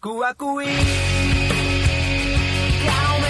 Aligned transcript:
Kuakui. 0.00 0.66
Calma. 2.86 3.27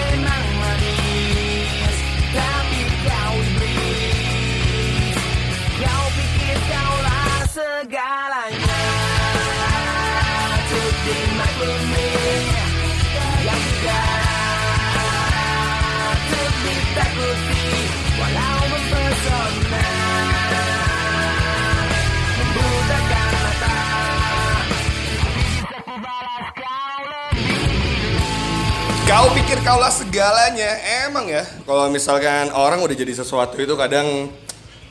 Kau 29.09 29.33
pikir 29.33 29.65
kaulah 29.65 29.89
segalanya, 29.89 30.69
emang 31.09 31.33
ya. 31.33 31.41
Kalau 31.65 31.89
misalkan 31.89 32.53
orang 32.53 32.77
udah 32.85 32.93
jadi 32.93 33.17
sesuatu 33.17 33.57
itu 33.57 33.73
kadang 33.73 34.29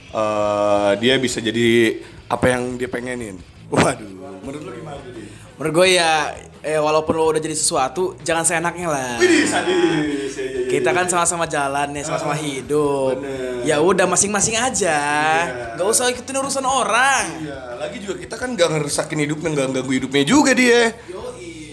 eh, 0.09 0.91
dia 0.97 1.21
bisa 1.21 1.37
jadi 1.37 2.01
apa 2.25 2.49
yang 2.49 2.81
dia 2.81 2.89
pengenin. 2.89 3.37
Waduh, 3.69 4.41
menurut 4.41 4.61
lu 4.65 4.71
gimana 4.73 4.97
tuh? 5.05 5.13
Menurut 5.57 5.73
gue 5.73 5.87
ya, 6.01 6.33
eh, 6.65 6.81
walaupun 6.81 7.13
lo 7.13 7.29
udah 7.29 7.41
jadi 7.41 7.53
sesuatu, 7.53 8.17
jangan 8.25 8.41
seenaknya 8.41 8.89
lah. 8.89 9.21
Widih, 9.21 9.45
sadis. 9.45 10.33
Ya, 10.33 10.45
ya, 10.45 10.49
ya, 10.49 10.69
Kita 10.69 10.89
kan 10.97 11.05
sama-sama 11.09 11.45
jalan 11.45 11.93
nih, 11.93 12.03
sama-sama 12.05 12.33
hidup. 12.37 13.21
bener. 13.21 13.65
Ya 13.65 13.81
udah 13.81 14.05
masing-masing 14.05 14.53
aja. 14.53 14.97
Iya. 15.45 15.77
Gak 15.77 15.87
usah 15.93 16.09
ikutin 16.13 16.37
urusan 16.41 16.65
orang. 16.65 17.41
Iya, 17.41 17.57
lagi 17.77 17.97
juga 18.01 18.21
kita 18.21 18.35
kan 18.37 18.53
gak 18.53 18.69
ngerusakin 18.69 19.17
hidupnya, 19.29 19.49
gak 19.53 19.77
ganggu 19.77 19.91
hidupnya 19.93 20.23
juga 20.25 20.53
dia. 20.57 20.93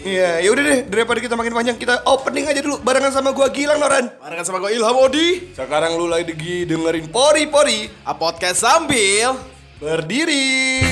Iya, 0.05 0.45
ya 0.45 0.53
udah 0.53 0.65
deh, 0.69 0.81
daripada 0.85 1.17
kita 1.17 1.33
makin 1.33 1.57
panjang, 1.57 1.81
kita 1.81 2.05
opening 2.05 2.45
aja 2.45 2.61
dulu 2.61 2.77
barengan 2.85 3.09
sama 3.09 3.33
gua 3.33 3.49
Gilang 3.49 3.81
Noran. 3.81 4.13
Barengan 4.21 4.45
sama 4.45 4.61
gue 4.61 4.77
Ilham 4.77 5.01
Odi. 5.01 5.57
Sekarang 5.57 5.97
lu 5.97 6.05
lagi 6.05 6.69
dengerin 6.69 7.09
Pori 7.09 7.49
Pori 7.49 7.89
A 8.05 8.13
podcast 8.13 8.61
sambil 8.61 9.33
berdiri. 9.81 10.85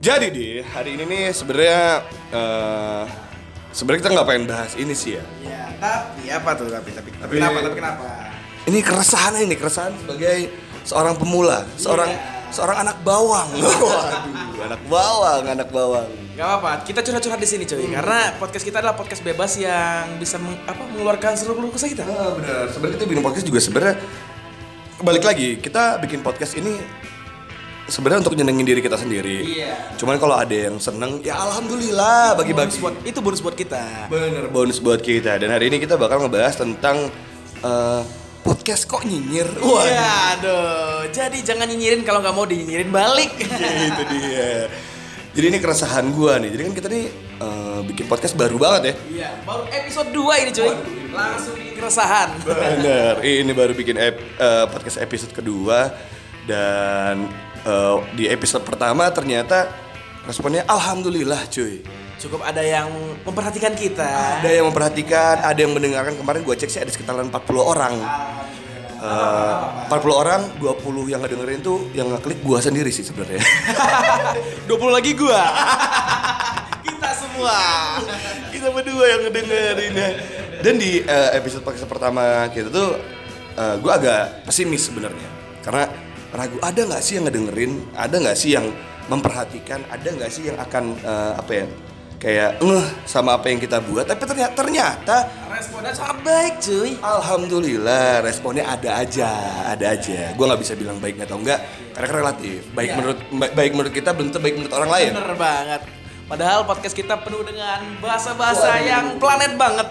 Jadi 0.00 0.28
di 0.32 0.48
hari 0.64 0.96
ini 0.96 1.04
nih 1.04 1.24
sebenarnya 1.36 1.84
eh 2.32 3.21
sebenarnya 3.72 4.00
kita 4.04 4.10
nggak 4.12 4.28
pengen 4.28 4.44
bahas 4.46 4.72
ini 4.76 4.94
sih 4.94 5.16
ya. 5.18 5.24
Ya, 5.42 5.64
tapi 5.76 6.28
apa 6.28 6.50
tuh 6.54 6.68
tapi 6.68 6.90
tapi, 6.92 7.10
tapi 7.12 7.20
Tapi- 7.20 7.36
kenapa 7.40 7.58
tapi 7.64 7.76
kenapa? 7.76 8.04
Ini 8.62 8.78
keresahan 8.78 9.32
ini 9.42 9.54
keresahan 9.58 9.92
sebagai 9.98 10.38
seorang 10.86 11.18
pemula, 11.18 11.66
seorang 11.74 12.10
seorang 12.54 12.86
anak 12.86 13.00
bawang. 13.02 13.48
Waduh, 13.58 14.62
anak 14.62 14.82
bawang, 14.86 15.42
anak 15.48 15.68
bawang. 15.72 16.08
Gak 16.32 16.46
apa-apa, 16.48 16.86
kita 16.86 17.02
curhat-curhat 17.02 17.40
di 17.42 17.48
sini 17.48 17.64
cuy. 17.66 17.90
Karena 17.90 18.32
podcast 18.38 18.64
kita 18.64 18.80
adalah 18.80 18.96
podcast 18.96 19.20
bebas 19.20 19.58
yang 19.58 20.16
bisa 20.16 20.38
meng- 20.38 20.62
apa 20.64 20.80
mengeluarkan 20.86 21.36
seluruh 21.36 21.68
kesah 21.68 21.90
kita. 21.90 22.04
Ah, 22.06 22.32
benar. 22.32 22.70
Sebenarnya 22.70 22.96
kita 22.96 23.06
bikin 23.10 23.24
podcast 23.24 23.46
juga 23.48 23.60
sebenarnya 23.60 23.96
balik 25.02 25.26
lagi 25.26 25.58
kita 25.58 25.98
bikin 25.98 26.22
podcast 26.22 26.54
ini 26.54 26.78
sebenarnya 27.84 28.22
untuk 28.22 28.34
nyenengin 28.34 28.64
diri 28.64 28.80
kita 28.80 28.94
sendiri. 28.94 29.42
Iya. 29.44 29.96
Cuman 29.96 30.16
kalau 30.16 30.34
ada 30.34 30.52
yang 30.52 30.76
seneng, 30.76 31.18
ya 31.20 31.34
alhamdulillah 31.36 32.34
Bonus 32.34 32.38
bagi-bagi. 32.38 32.76
buat 32.78 32.94
itu 33.02 33.18
bonus 33.18 33.40
buat 33.40 33.54
kita. 33.54 34.06
Bener 34.06 34.46
bonus 34.48 34.78
buat 34.78 35.00
kita. 35.00 35.36
Dan 35.36 35.50
hari 35.50 35.66
ini 35.66 35.78
kita 35.78 35.94
bakal 35.94 36.22
ngebahas 36.22 36.54
tentang 36.54 37.10
eh, 37.58 38.02
podcast 38.42 38.86
kok 38.86 39.02
nyinyir. 39.02 39.46
Wah, 39.58 39.82
Iya, 39.82 40.10
aduh. 40.34 41.00
Jadi 41.08 41.42
jangan 41.42 41.66
nyinyirin 41.66 42.02
kalau 42.02 42.20
nggak 42.20 42.34
mau 42.34 42.44
dinyinyirin 42.44 42.90
balik. 42.90 43.32
itu 43.88 44.02
dia. 44.10 44.66
Jadi 45.32 45.46
ini 45.48 45.58
keresahan 45.58 46.12
gua 46.12 46.36
nih. 46.36 46.52
Jadi 46.52 46.62
kan 46.62 46.74
kita 46.76 46.88
nih 46.88 47.04
eh, 47.40 47.80
bikin 47.86 48.04
podcast 48.06 48.34
baru 48.36 48.56
banget 48.56 48.82
ya. 48.82 48.94
Iya, 49.10 49.30
baru 49.42 49.64
episode 49.68 50.10
2 50.10 50.42
ini 50.44 50.50
cuy. 50.50 50.70
Langsung 51.12 51.54
bikin 51.56 51.74
keresahan. 51.76 52.28
Bener, 52.40 53.14
ini 53.20 53.52
baru 53.52 53.72
bikin 53.72 53.96
ep- 53.96 54.22
eh, 54.36 54.64
podcast 54.68 54.96
episode 54.96 55.32
kedua 55.32 55.92
dan 56.42 57.30
eh, 57.66 57.96
di 58.14 58.24
episode 58.28 58.62
pertama 58.66 59.08
ternyata 59.10 59.70
responnya 60.26 60.66
alhamdulillah 60.66 61.46
cuy. 61.50 61.82
Cukup 62.22 62.46
ada 62.46 62.62
yang 62.62 62.86
memperhatikan 63.26 63.74
kita. 63.74 64.38
Ada 64.38 64.62
yang 64.62 64.70
memperhatikan, 64.70 65.42
ada 65.42 65.58
yang 65.58 65.74
mendengarkan 65.74 66.14
kemarin 66.14 66.46
gua 66.46 66.54
cek 66.54 66.70
sih 66.70 66.78
ada 66.78 66.90
sekitar 66.94 67.18
40 67.18 67.34
orang. 67.58 67.98
Eh, 69.02 69.58
40 69.90 70.14
orang, 70.14 70.40
20 70.62 71.10
yang 71.10 71.18
ngedengerin 71.18 71.58
tuh 71.58 71.90
yang 71.90 72.06
ngeklik 72.14 72.38
gua 72.46 72.62
sendiri 72.62 72.94
sih 72.94 73.02
sebenarnya. 73.02 73.42
20 74.70 74.78
lagi 74.94 75.18
gua. 75.18 75.42
kita 76.86 77.10
semua. 77.18 77.58
kita 78.54 78.70
berdua 78.70 79.04
yang 79.10 79.20
ngedengerin 79.26 79.92
ya. 79.98 80.10
Dan 80.62 80.78
di 80.78 81.02
eh, 81.02 81.30
episode 81.34 81.66
podcast 81.66 81.90
pertama 81.90 82.46
kita 82.54 82.70
tuh 82.70 82.94
eh, 83.58 83.74
gue 83.82 83.92
agak 83.92 84.46
pesimis 84.46 84.86
sebenarnya 84.86 85.26
karena 85.66 85.90
ragu 86.32 86.56
ada 86.60 86.80
nggak 86.82 87.00
sih 87.00 87.16
yang 87.16 87.28
ngedengerin, 87.28 87.72
ada 87.92 88.16
nggak 88.16 88.36
sih 88.36 88.50
yang 88.52 88.66
memperhatikan, 89.06 89.84
ada 89.86 90.08
nggak 90.08 90.30
sih 90.30 90.48
yang 90.48 90.56
akan 90.56 90.84
eh, 90.96 91.32
apa 91.36 91.52
ya 91.52 91.66
kayak 92.16 92.62
ngeh 92.62 92.86
sama 93.04 93.34
apa 93.34 93.50
yang 93.50 93.58
kita 93.58 93.82
buat. 93.82 94.06
Tapi 94.06 94.22
ternyata 94.24 94.54
ternyata 94.54 95.16
Responnya 95.50 95.92
sangat 95.92 96.18
baik 96.22 96.54
cuy. 96.58 96.90
alhamdulillah 96.98 98.22
responnya 98.22 98.64
ada 98.64 98.98
aja, 98.98 99.30
ada 99.66 99.86
aja. 99.90 100.30
Gue 100.32 100.44
nggak 100.46 100.62
bisa 100.62 100.74
bilang 100.74 100.96
baik 100.98 101.18
atau 101.18 101.36
enggak 101.36 101.58
karena 101.92 102.06
kan 102.06 102.16
relatif. 102.16 102.58
Baik 102.72 102.88
Iya. 102.88 102.96
menurut 102.96 103.18
ba- 103.32 103.52
baik 103.52 103.70
menurut 103.74 103.92
kita 103.92 104.10
belum 104.10 104.30
tentu 104.30 104.40
baik 104.40 104.54
menurut 104.56 104.74
orang 104.74 104.90
lain. 104.90 105.10
Bener 105.12 105.34
banget. 105.36 105.80
Padahal 106.22 106.64
podcast 106.64 106.94
kita 106.94 107.18
penuh 107.20 107.44
dengan 107.44 107.82
bahasa-bahasa 108.00 108.80
yang 108.80 109.20
planet 109.20 109.52
banget. 109.58 109.86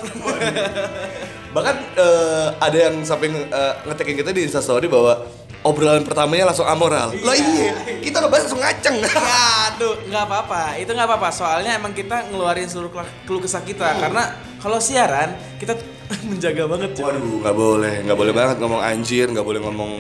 Bahkan 1.51 1.75
eh, 2.00 2.47
ada 2.57 2.78
yang 2.80 2.96
sampai 3.03 3.28
eh, 3.30 3.74
ngetekin 3.85 4.16
kita 4.18 4.31
di 4.31 4.47
instastory 4.47 4.88
bahwa 4.88 5.28
obrolan 5.62 6.02
pertamanya 6.02 6.50
langsung 6.50 6.66
amoral. 6.66 7.14
Lah 7.22 7.38
iya, 7.38 7.74
kita 8.02 8.18
ngebahas 8.22 8.44
langsung 8.50 8.62
ngaceng. 8.62 8.98
Aduh, 9.06 9.96
nggak 10.10 10.24
apa-apa. 10.26 10.78
Itu 10.82 10.92
nggak 10.94 11.08
apa-apa. 11.08 11.30
Soalnya 11.30 11.78
emang 11.78 11.94
kita 11.94 12.30
ngeluarin 12.34 12.66
seluruh 12.66 12.90
keluh 13.26 13.42
kesah 13.42 13.62
kita. 13.62 13.86
Karena 14.02 14.34
kalau 14.58 14.82
siaran 14.82 15.38
kita 15.62 15.78
menjaga 16.30 16.66
banget. 16.66 16.98
Waduh, 16.98 17.46
nggak 17.46 17.56
boleh, 17.56 17.96
nggak 18.04 18.18
boleh 18.18 18.34
banget 18.34 18.58
ngomong 18.58 18.82
anjir, 18.82 19.30
nggak 19.30 19.46
boleh 19.46 19.62
ngomong 19.62 19.92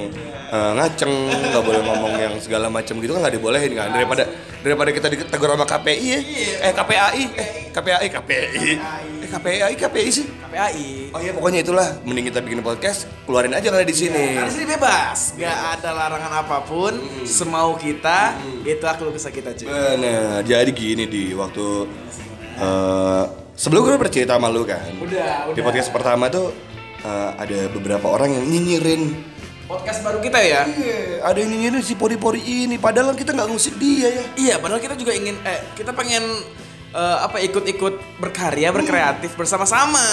eh, 0.51 0.71
ngaceng, 0.81 1.13
nggak 1.29 1.63
boleh 1.63 1.81
ngomong 1.85 2.13
yang 2.17 2.33
segala 2.41 2.67
macam 2.67 2.97
gitu 2.99 3.13
kan 3.15 3.21
nggak 3.21 3.35
dibolehin 3.37 3.71
kan. 3.77 3.93
Daripada 3.93 4.23
daripada 4.65 4.89
kita 4.91 5.07
ditegur 5.13 5.49
sama 5.53 5.65
KPI 5.65 6.05
ya, 6.09 6.19
eh 6.69 6.73
KPAI, 6.73 7.23
eh 7.37 7.49
KPAI, 7.71 8.07
KPI, 8.09 8.37
eh 8.75 8.77
KPAI, 9.31 9.73
KPI 9.79 10.09
sih. 10.11 10.25
KPAI. 10.27 11.15
Oh 11.15 11.19
iya 11.23 11.31
pokoknya 11.31 11.59
itulah, 11.63 11.87
mending 12.03 12.27
kita 12.27 12.43
bikin 12.43 12.59
podcast, 12.59 13.07
keluarin 13.23 13.55
aja 13.55 13.71
nggak 13.71 13.87
di 13.87 13.95
sini. 13.95 14.43
Di 14.43 14.51
sini 14.51 14.65
bebas, 14.67 15.39
nggak 15.39 15.57
ada 15.79 15.89
larangan 15.95 16.33
apa 16.43 16.57
pun, 16.67 16.99
semau 17.23 17.79
kita, 17.79 18.35
itu 18.67 18.83
keluh 18.83 19.15
kesah 19.15 19.31
kita 19.31 19.55
cuy. 19.55 19.71
Bener, 19.71 20.43
jadi 20.43 20.71
gini 20.75 21.07
di 21.07 21.31
waktu 21.31 21.87
eh 22.59 23.23
sebelum 23.55 23.87
gue 23.87 23.95
bercerita 23.95 24.35
sama 24.35 24.51
lu 24.51 24.67
kan. 24.67 24.91
Udah, 24.99 25.47
Di 25.55 25.55
udah. 25.55 25.63
podcast 25.63 25.89
pertama 25.95 26.27
tuh 26.27 26.51
eh, 27.07 27.29
ada 27.39 27.71
beberapa 27.71 28.11
orang 28.11 28.35
yang 28.35 28.45
nyinyirin. 28.51 29.31
Podcast 29.71 30.03
baru 30.03 30.19
kita 30.19 30.35
ya. 30.43 30.67
Iya, 30.67 31.23
ada 31.23 31.37
yang 31.39 31.55
nyinyirin 31.55 31.79
si 31.79 31.95
pori-pori 31.95 32.43
ini, 32.43 32.75
padahal 32.75 33.15
kan 33.15 33.17
kita 33.23 33.31
nggak 33.31 33.47
ngusik 33.47 33.79
dia 33.79 34.11
ya. 34.11 34.23
Iya, 34.35 34.55
padahal 34.59 34.83
kita 34.83 34.99
juga 34.99 35.15
ingin, 35.15 35.39
eh, 35.47 35.63
kita 35.79 35.95
pengen 35.95 36.43
eh, 36.91 37.17
apa 37.23 37.37
ikut-ikut 37.39 38.19
berkarya, 38.19 38.71
berkreatif 38.71 39.35
bersama-sama. 39.35 40.03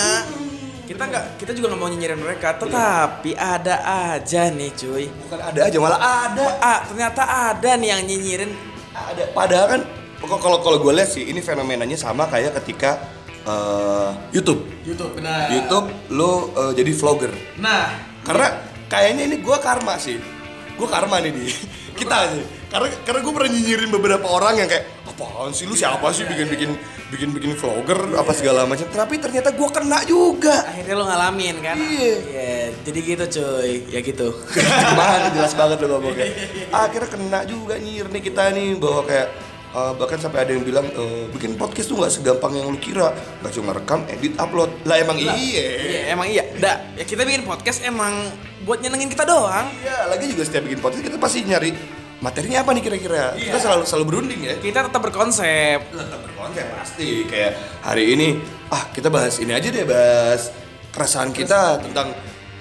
Kita 0.88 1.04
nggak, 1.04 1.36
kita 1.36 1.52
juga 1.52 1.74
nggak 1.74 1.80
mau 1.84 1.90
nyinyirin 1.92 2.16
mereka, 2.16 2.56
tetapi 2.56 3.36
ada 3.36 3.76
aja 4.16 4.48
nih 4.48 4.72
cuy. 4.72 5.04
Bukan 5.28 5.36
ada 5.36 5.60
aja, 5.68 5.76
malah 5.76 6.00
ada. 6.00 6.46
Ah, 6.64 6.80
ternyata 6.88 7.22
ada 7.52 7.70
nih 7.76 7.88
yang 7.92 8.02
nyinyirin. 8.08 8.50
Ada. 8.96 9.28
Padahal 9.36 9.66
kan, 9.68 9.80
pokok 10.16 10.40
kalau 10.40 10.58
kalau 10.64 10.78
gue 10.80 10.92
lihat 10.96 11.12
sih, 11.12 11.28
ini 11.28 11.44
fenomenanya 11.44 12.00
sama 12.00 12.24
kayak 12.32 12.56
ketika 12.64 13.04
eh, 13.44 14.10
YouTube. 14.32 14.64
YouTube 14.80 15.12
benar. 15.12 15.52
YouTube, 15.52 15.92
lu 16.08 16.56
eh, 16.56 16.72
jadi 16.72 16.92
vlogger. 16.96 17.32
Nah, 17.60 18.08
Karena 18.24 18.48
kayaknya 18.88 19.28
ini 19.28 19.36
gue 19.44 19.56
karma 19.60 20.00
sih. 20.00 20.16
Gue 20.76 20.88
karma 20.88 21.20
nih 21.20 21.32
di 21.36 21.52
kita 22.00 22.32
sih. 22.32 22.57
Karena 22.68 22.86
karena 23.00 23.20
gue 23.20 23.32
pernah 23.32 23.50
nyinyirin 23.50 23.90
beberapa 23.90 24.26
orang 24.26 24.54
yang 24.56 24.68
kayak 24.68 24.84
apaan 25.04 25.50
sih 25.50 25.64
lu 25.64 25.72
siapa 25.72 26.04
sih 26.10 26.22
bikin 26.22 26.46
bikin 26.46 26.70
bikin 27.08 27.28
bikin 27.32 27.52
vlogger 27.54 27.96
apa 28.14 28.30
segala 28.30 28.64
macam. 28.64 28.84
Tapi 28.84 29.16
ternyata 29.16 29.50
gue 29.50 29.68
kena 29.68 30.04
juga. 30.04 30.62
akhirnya 30.64 30.94
lo 30.94 31.04
ngalamin 31.04 31.56
kan? 31.58 31.76
Iya. 31.76 32.12
Iya, 32.20 32.52
jadi 32.82 32.98
gitu 33.00 33.24
cuy, 33.34 33.72
ya 33.88 34.00
gitu. 34.00 34.28
Gimana 34.84 35.32
jelas 35.32 35.52
banget 35.52 35.80
lu 35.80 35.88
ngomongnya. 35.92 36.28
Akhirnya 36.68 37.08
kena 37.08 37.40
juga 37.42 37.74
nyir 37.76 38.06
nih 38.06 38.22
kita 38.22 38.52
nih 38.52 38.76
bahwa 38.76 39.00
kayak 39.02 39.28
eh, 39.68 39.92
bahkan 39.96 40.18
sampai 40.18 40.38
ada 40.44 40.52
yang 40.52 40.60
bilang 40.62 40.84
eh, 40.86 41.24
bikin 41.30 41.56
podcast 41.56 41.88
tuh 41.88 41.96
nggak 41.96 42.12
segampang 42.12 42.52
yang 42.52 42.68
lu 42.68 42.76
kira 42.76 43.10
nggak 43.40 43.52
cuma 43.52 43.72
rekam 43.72 44.04
edit 44.06 44.36
upload 44.36 44.68
lah 44.84 44.96
emang 44.96 45.16
iya 45.16 45.32
Iya, 45.32 46.00
emang 46.12 46.28
iya. 46.28 46.44
Da, 46.60 46.84
ya 46.94 47.04
kita 47.04 47.24
bikin 47.24 47.42
podcast 47.42 47.80
emang 47.80 48.28
buat 48.62 48.84
nyenengin 48.84 49.08
kita 49.08 49.24
doang. 49.24 49.64
iya 49.80 50.04
lagi 50.06 50.28
juga 50.28 50.44
setiap 50.44 50.68
bikin 50.68 50.78
podcast 50.78 51.00
kita 51.02 51.16
pasti 51.16 51.40
nyari 51.42 51.72
materinya 52.18 52.66
apa 52.66 52.70
nih 52.74 52.82
kira-kira? 52.82 53.34
Kita 53.38 53.58
selalu 53.58 53.82
selalu 53.86 54.04
berunding 54.06 54.40
ya. 54.42 54.54
Kita 54.58 54.90
tetap 54.90 55.00
berkonsep. 55.02 55.78
tetap 55.90 56.20
berkonsep 56.26 56.66
pasti. 56.74 57.24
Kayak 57.30 57.52
hari 57.82 58.14
ini 58.14 58.28
ah 58.68 58.90
kita 58.90 59.08
bahas 59.08 59.38
ini 59.38 59.54
aja 59.54 59.68
deh 59.70 59.86
bahas 59.86 60.50
keresahan 60.90 61.30
kita 61.30 61.78
tentang 61.82 62.12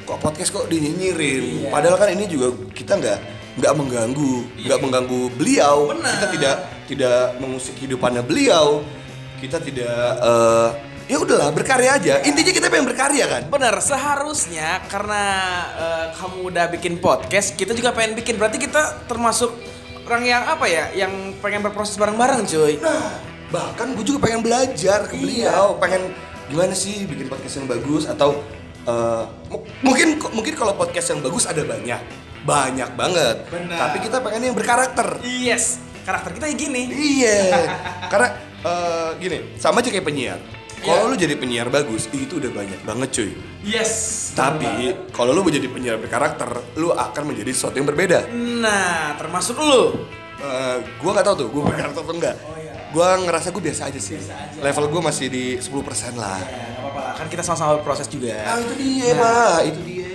kok 0.06 0.19
podcast 0.21 0.54
kok 0.54 0.65
dinyinyirin. 0.69 1.68
Padahal 1.74 1.98
kan 1.98 2.09
ini 2.13 2.30
juga 2.30 2.54
kita 2.71 2.95
nggak 3.01 3.19
nggak 3.57 3.74
mengganggu 3.74 4.33
nggak 4.65 4.80
mengganggu 4.80 5.21
beliau. 5.33 5.89
Benar. 5.92 6.06
kita 6.06 6.27
tidak 6.38 6.56
tidak 6.88 7.19
mengusik 7.42 7.75
hidupannya 7.81 8.21
beliau. 8.21 8.86
Kita 9.38 9.62
tidak 9.62 10.01
eh, 10.21 10.69
ya 11.07 11.18
udahlah 11.18 11.50
berkarya 11.50 11.95
aja 11.95 12.19
intinya 12.21 12.51
kita 12.51 12.68
pengen 12.68 12.86
berkarya 12.86 13.25
kan 13.25 13.42
Bener, 13.48 13.75
seharusnya 13.80 14.83
karena 14.88 15.24
eh, 15.74 16.06
kamu 16.13 16.38
udah 16.48 16.65
bikin 16.69 17.00
podcast, 17.00 17.56
kita 17.56 17.71
juga 17.71 17.92
pengen 17.92 18.13
bikin. 18.13 18.36
Berarti 18.36 18.59
kita 18.59 19.07
termasuk 19.07 19.56
orang 20.04 20.24
yang 20.24 20.44
apa 20.44 20.65
ya, 20.68 20.92
yang 20.94 21.12
pengen 21.39 21.63
berproses 21.63 21.95
bareng-bareng, 21.95 22.44
cuy. 22.44 22.75
Nah, 22.80 23.18
bahkan 23.48 23.95
gue 23.95 24.04
juga 24.04 24.27
pengen 24.27 24.44
belajar 24.44 25.07
ke 25.07 25.15
beliau, 25.15 25.80
pengen 25.80 26.12
gimana 26.48 26.71
sih 26.71 27.04
bikin 27.04 27.27
podcast 27.27 27.56
yang 27.57 27.68
bagus 27.68 28.04
atau 28.06 28.39
mu- 29.48 29.63
mungkin 29.83 30.15
mungkin 30.31 30.54
kalau 30.56 30.75
podcast 30.75 31.12
yang 31.12 31.19
bagus 31.19 31.44
ada 31.44 31.63
banyak, 31.63 32.01
banyak 32.44 32.89
banget. 32.95 33.36
Benar. 33.48 33.77
Tapi 33.80 33.98
kita 34.04 34.18
pengen 34.19 34.51
yang 34.51 34.56
berkarakter. 34.56 35.19
Yes, 35.24 35.80
karakter 36.04 36.36
kita 36.36 36.51
gini. 36.51 36.83
Iya, 36.88 37.68
karena 38.12 38.27
eh, 38.63 39.09
gini, 39.19 39.38
sama 39.56 39.80
aja 39.80 39.88
kayak 39.88 40.04
penyiar. 40.04 40.39
Kalau 40.77 41.09
Iya. 41.09 41.12
lu 41.12 41.15
jadi 41.18 41.35
penyiar 41.35 41.68
bagus, 41.68 42.06
itu 42.13 42.38
udah 42.38 42.51
banyak 42.53 42.79
banget 42.85 43.09
cuy. 43.12 43.31
Yes. 43.65 43.91
Tapi 44.31 44.94
kalau 45.09 45.33
lu 45.33 45.41
mau 45.41 45.50
jadi 45.50 45.65
penyiar 45.65 45.97
berkarakter, 45.97 46.77
lu 46.77 46.94
akan 46.94 47.24
menjadi 47.33 47.50
sesuatu 47.50 47.75
yang 47.75 47.89
berbeda. 47.89 48.29
Nah, 48.33 49.18
termasuk 49.18 49.57
lu. 49.57 50.06
Eh, 50.38 50.75
gua 51.01 51.18
nggak 51.18 51.25
tahu 51.25 51.35
tuh, 51.41 51.47
gua 51.50 51.62
berkarakter 51.65 51.97
atau 51.97 52.13
enggak. 52.13 52.35
Oh, 52.45 52.53
iya. 52.62 52.74
Gua 52.94 53.18
ngerasa 53.18 53.50
gua 53.50 53.63
biasa 53.65 53.89
aja 53.89 53.97
sih. 53.97 54.21
Biasa 54.21 54.35
aja. 54.38 54.57
Level 54.62 54.85
gua 54.94 55.01
masih 55.09 55.27
di 55.27 55.57
10% 55.57 56.13
lah. 56.13 56.38
Ya, 56.45 56.77
apa-apa 56.77 57.00
lah. 57.01 57.13
Kan 57.18 57.25
kita 57.25 57.41
sama-sama 57.41 57.81
berproses 57.81 58.06
juga. 58.06 58.38
Ah 58.45 58.62
itu 58.62 58.73
dia, 58.77 59.18
Pak. 59.18 59.59
Itu 59.65 59.80
dia. 59.81 60.06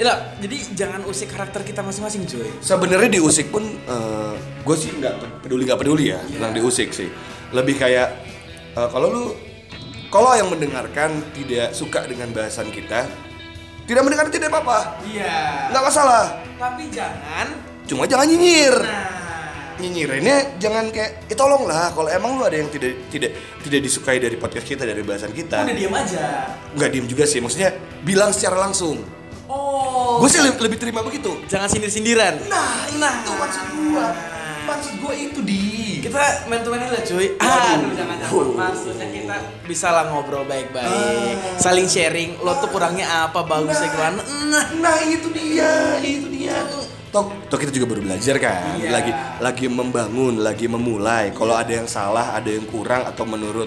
Ya, 0.00 0.14
jadi 0.40 0.56
jangan 0.72 1.04
usik 1.04 1.28
karakter 1.28 1.60
kita 1.60 1.84
masing-masing, 1.84 2.24
cuy. 2.24 2.48
Sebenarnya 2.58 3.20
diusik 3.20 3.52
pun 3.52 3.68
gue 4.60 4.76
sih 4.76 4.90
nggak 4.96 5.44
peduli 5.44 5.62
nggak 5.62 5.76
peduli 5.78 6.04
ya 6.10 6.18
tentang 6.24 6.56
diusik 6.56 6.90
sih. 6.90 7.06
Lebih 7.52 7.76
kayak 7.78 8.08
eh, 8.74 8.88
kalau 8.90 9.06
lu 9.12 9.24
kalau 10.10 10.34
yang 10.34 10.50
mendengarkan 10.50 11.22
tidak 11.32 11.70
suka 11.70 12.02
dengan 12.04 12.34
bahasan 12.34 12.68
kita, 12.74 13.06
tidak 13.86 14.02
mendengar 14.02 14.26
tidak 14.28 14.50
apa-apa. 14.50 15.00
Iya. 15.06 15.70
Nggak 15.70 15.84
masalah. 15.86 16.24
Tapi 16.58 16.90
jangan 16.90 17.46
Cuma 17.90 18.06
jangan 18.06 18.26
nyinyir. 18.30 18.74
nah 18.74 19.18
Nyinyirinnya 19.80 20.60
jangan 20.60 20.92
kayak, 20.92 21.24
eh 21.26 21.34
tolonglah 21.34 21.90
kalau 21.96 22.06
emang 22.12 22.36
lu 22.36 22.44
ada 22.44 22.52
yang 22.52 22.68
tidak 22.68 23.08
tidak 23.08 23.32
tidak 23.64 23.80
disukai 23.80 24.20
dari 24.20 24.36
podcast 24.36 24.68
kita 24.68 24.84
dari 24.84 25.00
bahasan 25.00 25.32
kita. 25.32 25.64
udah 25.64 25.72
diem 25.72 25.94
aja. 25.96 26.22
Nggak 26.76 26.90
diem 26.92 27.06
juga 27.08 27.24
sih, 27.24 27.40
maksudnya 27.40 27.72
bilang 28.04 28.28
secara 28.30 28.60
langsung. 28.60 29.00
Oh. 29.48 30.20
Gue 30.20 30.28
sih 30.28 30.38
lebih, 30.38 30.68
lebih 30.68 30.78
terima 30.78 31.00
begitu. 31.00 31.32
jangan 31.48 31.66
sindir-sindiran. 31.66 32.44
Nah, 32.46 32.86
itu 32.92 33.32
maksud 33.34 33.64
gua. 33.72 34.06
Maksud 34.68 34.94
gua 35.00 35.12
itu 35.16 35.40
di. 35.42 35.79
Kita 36.00 36.48
main 36.48 36.60
to 36.64 36.72
aja 36.72 37.00
cuy. 37.04 37.26
Aduh, 37.36 37.92
jangan 37.92 38.16
jangan. 38.16 38.46
Maksudnya 38.56 39.06
kita 39.12 39.36
bisa 39.68 39.88
lah 39.92 40.08
ngobrol 40.08 40.48
baik-baik, 40.48 41.60
saling 41.60 41.86
sharing. 41.86 42.40
Lo 42.40 42.56
tuh 42.56 42.72
kurangnya 42.72 43.28
apa, 43.28 43.44
bagusnya 43.44 43.92
gimana? 43.92 44.20
Nah, 44.48 44.66
Nah, 44.80 44.96
itu 45.04 45.28
dia, 45.30 46.00
itu 46.00 46.26
dia. 46.32 46.56
Toh, 47.10 47.26
toh 47.50 47.58
kita 47.58 47.74
juga 47.74 47.90
baru 47.90 48.06
belajar 48.06 48.38
kan, 48.38 48.78
Iya. 48.78 48.88
lagi 48.94 49.12
lagi 49.42 49.66
membangun, 49.66 50.40
lagi 50.40 50.70
memulai. 50.70 51.34
Kalau 51.34 51.58
ada 51.58 51.68
yang 51.68 51.90
salah, 51.90 52.38
ada 52.38 52.46
yang 52.46 52.62
kurang 52.70 53.02
atau 53.02 53.26
menurut 53.26 53.66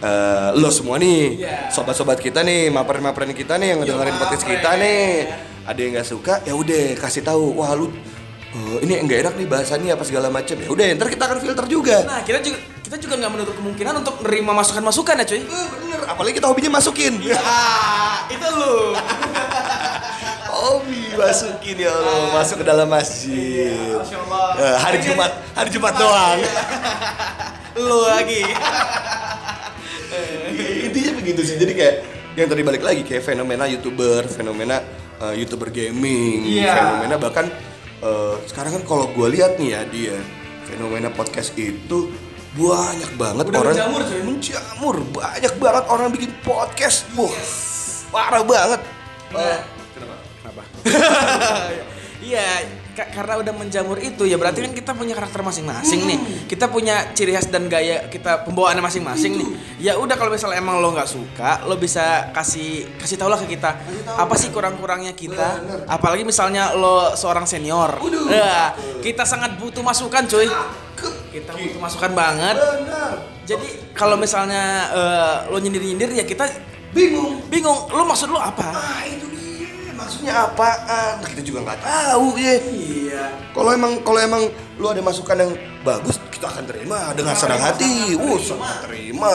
eh, 0.00 0.50
lo 0.56 0.72
semua 0.72 0.96
nih, 0.96 1.44
Iya. 1.44 1.68
sobat-sobat 1.68 2.16
kita 2.16 2.40
nih, 2.40 2.72
maperin-maperin 2.72 3.36
kita 3.36 3.60
nih 3.60 3.76
yang 3.76 3.84
ngedengerin 3.84 4.16
podcast 4.16 4.48
kita 4.48 4.70
nih, 4.80 5.28
ada 5.68 5.76
yang 5.76 5.92
nggak 5.92 6.08
suka, 6.08 6.40
ya 6.40 6.56
udah 6.56 6.96
kasih 6.96 7.20
tahu, 7.20 7.60
wah 7.60 7.76
lu 7.76 7.92
eh, 8.50 8.76
ini 8.82 8.92
enggak 8.98 9.18
enak 9.26 9.34
nih 9.36 9.46
bahasannya 9.46 9.90
apa 9.92 10.02
segala 10.02 10.28
macam. 10.28 10.56
Ya 10.56 10.68
udah, 10.68 10.84
ntar 10.96 11.08
kita 11.08 11.24
akan 11.26 11.38
filter 11.38 11.64
juga. 11.66 11.96
nah 12.04 12.20
kita 12.22 12.40
juga 12.40 12.58
kita 12.80 12.96
juga 12.98 13.14
nggak 13.22 13.30
menutup 13.30 13.54
kemungkinan 13.54 13.94
untuk 14.02 14.14
nerima 14.26 14.52
masukan-masukan 14.52 15.14
ya 15.22 15.24
cuy. 15.24 15.38
Eh, 15.38 15.44
bener, 15.46 16.00
apalagi 16.10 16.34
kita 16.36 16.46
hobinya 16.50 16.70
masukin. 16.74 17.22
Ah, 17.38 18.26
itu 18.26 18.46
lu. 18.50 18.90
Hobi 20.60 21.16
masukin 21.16 21.78
ya 21.78 21.88
Allah, 21.88 22.36
masuk 22.36 22.60
ke 22.60 22.64
dalam 22.68 22.84
masjid. 22.84 23.96
Allah. 23.96 24.60
Eh, 24.60 24.76
hari 24.76 24.98
Jumat, 25.00 25.32
hari 25.56 25.70
Jumat 25.72 25.94
doang. 25.96 26.38
lu 27.80 28.04
lagi. 28.04 28.44
Intinya 30.90 31.12
begitu 31.16 31.40
sih. 31.46 31.56
Jadi 31.56 31.72
kayak 31.72 31.94
yang 32.36 32.50
tadi 32.50 32.60
balik 32.60 32.82
lagi 32.84 33.06
kayak 33.06 33.24
fenomena 33.24 33.64
youtuber, 33.64 34.28
fenomena 34.28 34.84
eh, 35.22 35.34
youtuber 35.40 35.72
gaming, 35.72 36.44
Iya. 36.60 36.76
fenomena 36.76 37.16
bahkan 37.16 37.46
eh, 38.00 38.36
sekarang 38.46 38.72
kan 38.76 38.82
kalau 38.84 39.06
gue 39.10 39.26
lihat 39.30 39.56
nih 39.56 39.68
ya 39.70 39.80
dia 39.86 40.16
fenomena 40.64 41.08
podcast 41.08 41.52
itu 41.54 42.10
banyak 42.50 43.14
banget 43.14 43.44
Udah 43.46 43.60
orang 43.60 43.74
menjamur, 43.78 44.00
cuy. 44.02 44.20
menjamur 44.26 44.96
banyak 45.14 45.54
banget 45.56 45.84
orang 45.86 46.08
bikin 46.10 46.32
podcast 46.40 47.06
wah 47.14 47.30
parah 48.10 48.42
banget 48.42 48.80
Nah. 49.30 49.62
Kenapa? 49.94 50.62
Iya, 52.20 52.66
ka- 52.66 52.79
karena 52.94 53.34
udah 53.40 53.54
menjamur 53.54 53.98
itu 54.02 54.26
ya 54.26 54.36
berarti 54.36 54.66
kan 54.66 54.72
kita 54.74 54.90
punya 54.92 55.14
karakter 55.14 55.40
masing-masing 55.40 56.00
nih. 56.06 56.18
Kita 56.50 56.66
punya 56.66 57.14
ciri 57.14 57.32
khas 57.32 57.48
dan 57.48 57.70
gaya 57.70 58.10
kita 58.10 58.42
pembawaannya 58.44 58.82
masing-masing 58.82 59.38
nih. 59.38 59.48
Ya 59.80 59.92
udah 59.96 60.18
kalau 60.18 60.34
misalnya 60.34 60.58
emang 60.58 60.82
lo 60.82 60.90
nggak 60.92 61.08
suka, 61.08 61.64
lo 61.64 61.78
bisa 61.78 62.34
kasih 62.34 62.86
kasih 62.98 63.16
tau 63.16 63.30
lah 63.30 63.38
ke 63.38 63.54
kita. 63.54 63.70
Apa 64.18 64.34
sih 64.36 64.50
kurang-kurangnya 64.50 65.14
kita? 65.14 65.62
Apalagi 65.86 66.26
misalnya 66.26 66.74
lo 66.74 67.14
seorang 67.14 67.46
senior. 67.46 68.02
Nah, 68.30 68.74
kita 69.00 69.22
sangat 69.22 69.56
butuh 69.56 69.82
masukan, 69.82 70.26
cuy. 70.26 70.50
Kita 71.30 71.54
butuh 71.54 71.80
masukan 71.80 72.12
banget. 72.12 72.56
Jadi 73.46 73.94
kalau 73.94 74.18
misalnya 74.18 74.90
eh, 74.92 75.36
lo 75.50 75.58
nyindir-nyindir 75.58 76.10
ya 76.14 76.24
kita 76.26 76.46
bingung 76.90 77.46
bingung. 77.46 77.88
Lo 77.94 78.02
maksud 78.02 78.30
lo 78.30 78.38
apa? 78.42 78.66
ah 78.74 79.02
itu 79.06 79.29
maksudnya 80.10 80.42
apaan 80.42 81.22
kita 81.22 81.38
juga 81.46 81.58
nggak 81.62 81.86
tahu 81.86 82.34
ya 82.34 82.58
Iya. 82.58 83.24
kalau 83.54 83.70
emang 83.70 84.02
kalau 84.02 84.18
emang 84.18 84.42
lu 84.74 84.90
ada 84.90 84.98
masukan 84.98 85.38
yang 85.38 85.54
bagus 85.80 86.18
kita 86.34 86.50
akan 86.50 86.66
terima 86.66 87.14
dengan 87.14 87.30
senang 87.32 87.62
hati 87.62 88.18
wuh 88.18 88.42
sangat 88.42 88.90
terima 88.90 89.30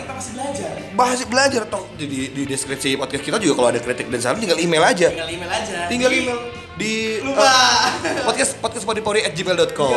Kita 0.00 0.14
masih 0.16 0.32
belajar. 0.32 0.70
bahas 0.96 1.20
belajar 1.22 1.62
toh 1.68 1.84
di, 2.00 2.08
di, 2.08 2.20
di 2.32 2.42
deskripsi 2.48 2.96
podcast 2.96 3.20
kita 3.20 3.36
juga 3.36 3.60
kalau 3.60 3.68
ada 3.68 3.80
kritik 3.84 4.08
dan 4.08 4.24
saran 4.24 4.40
tinggal 4.40 4.56
email 4.56 4.80
aja 4.80 5.12
Tinggal 5.12 5.28
email 5.28 5.50
aja. 5.52 5.76
tinggal 5.92 6.10
email 6.10 6.38
di 6.80 7.20
Lupa. 7.20 7.44
eh, 8.00 8.24
podcast 8.24 8.56
podcast 8.56 8.88
at 9.20 9.36
gmail.com 9.36 9.92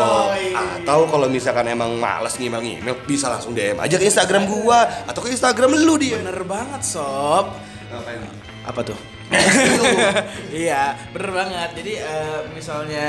atau 0.83 1.00
kalau 1.07 1.31
misalkan 1.31 1.63
emang 1.63 1.95
males 1.95 2.36
ngemail 2.36 2.60
ngemail 2.60 3.00
bisa 3.07 3.31
langsung 3.31 3.55
DM 3.55 3.79
aja 3.79 3.95
ke 3.95 4.03
Instagram 4.03 4.51
gua 4.51 4.83
atau 5.07 5.24
ke 5.24 5.31
Instagram 5.31 5.79
lu 5.79 5.95
dia 5.95 6.19
Bener 6.19 6.43
banget 6.43 6.83
sob. 6.83 7.55
Apa 8.67 8.83
tuh? 8.83 9.12
iya, 10.63 10.84
bener 11.10 11.32
banget. 11.34 11.70
Jadi 11.75 11.94
eh, 11.96 12.40
misalnya 12.50 13.06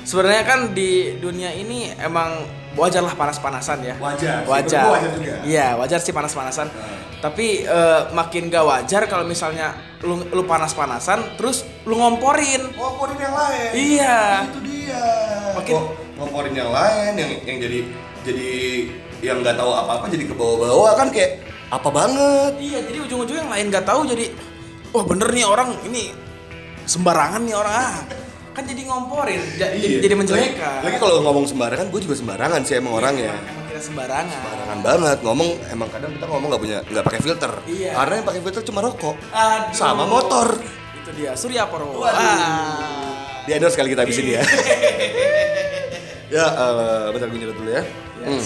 sebenarnya 0.00 0.42
kan 0.44 0.60
di 0.70 0.90
dunia 1.16 1.50
ini 1.50 1.92
emang 1.96 2.44
wajar 2.74 3.00
lah 3.00 3.12
panas-panasan 3.12 3.82
ya. 3.82 3.94
Wajar 3.96 4.44
Wajar. 4.44 4.84
juga. 5.10 5.34
Iya, 5.42 5.74
wajar 5.74 5.98
sih 5.98 6.10
panas-panasan. 6.10 6.68
Tapi 7.18 7.64
eh, 7.64 8.00
makin 8.10 8.46
gak 8.46 8.62
wajar 8.62 9.02
kalau 9.06 9.24
misalnya 9.24 9.72
lu 10.00 10.20
lu 10.26 10.44
panas-panasan 10.44 11.34
terus 11.34 11.64
lu 11.82 11.96
ngomporin. 11.96 12.68
ngomporin 12.70 13.16
yang 13.16 13.32
lain 13.34 13.70
Iya. 13.72 14.18
itu 14.46 14.60
dia 14.62 15.00
Makin- 15.54 15.72
Ngo- 15.74 15.92
ngomporin 16.14 16.52
yang 16.52 16.68
lain 16.68 17.12
yang 17.14 17.32
yang 17.42 17.58
jadi 17.58 17.78
jadi 18.22 18.50
yang 19.20 19.36
nggak 19.40 19.56
tahu 19.56 19.72
apa-apa 19.72 20.04
jadi 20.06 20.24
ke 20.26 20.34
bawah-bawah 20.34 20.92
kan 20.94 21.08
kayak 21.08 21.40
apa 21.66 21.88
banget 21.88 22.52
Iya, 22.54 22.78
jadi 22.84 22.98
ujung-ujung 23.00 23.38
yang 23.38 23.48
lain 23.48 23.66
gak 23.68 23.82
tahu 23.82 24.04
jadi 24.04 24.28
wah 24.94 25.04
bener 25.04 25.28
nih 25.28 25.42
orang 25.42 25.74
ini 25.82 26.14
sembarangan 26.84 27.42
nih 27.42 27.54
orang 27.54 27.74
ah. 27.74 27.94
Kan 28.54 28.62
jadi 28.64 28.86
ngomporin, 28.86 29.42
ja- 29.58 29.66
jadi, 29.68 29.98
jadi 29.98 30.14
menjelekkan. 30.14 30.54
Iya. 30.54 30.70
lagi, 30.78 30.86
lagi 30.86 30.96
kalau 31.02 31.18
ngomong 31.20 31.42
sembarangan 31.44 31.90
gue 31.90 32.00
juga 32.00 32.14
sembarangan 32.14 32.62
sih 32.62 32.78
emang 32.78 32.94
orangnya 32.94 33.34
Emang 33.34 33.66
kita 33.66 33.80
sembarangan. 33.82 34.30
sembarangan 34.32 34.78
banget 34.80 35.18
ngomong 35.20 35.48
emang 35.66 35.88
kadang 35.90 36.10
kita 36.12 36.24
ngomong 36.24 36.48
nggak 36.48 36.62
punya 36.62 36.78
nggak 36.84 37.04
pakai 37.04 37.20
filter 37.20 37.52
Iya. 37.66 37.90
karena 37.92 38.12
yang 38.14 38.24
pakai 38.24 38.40
filter 38.40 38.62
cuma 38.62 38.80
rokok 38.80 39.16
Aduh. 39.26 39.74
sama 39.74 40.06
motor 40.06 40.54
Itu 40.96 41.10
dia, 41.12 41.34
Surya 41.34 41.66
Purwo. 41.66 41.98
Ah. 42.00 43.10
di 43.42 43.50
endorse 43.52 43.74
kali 43.74 43.90
kita 43.90 44.06
habisin 44.06 44.26
ya 44.30 44.42
Ya, 46.26 46.46
eh, 46.46 47.04
bentar 47.10 47.26
gue 47.26 47.38
nyedot 47.38 47.54
dulu 47.54 47.70
ya. 47.70 47.82
Hmm. 48.16 48.42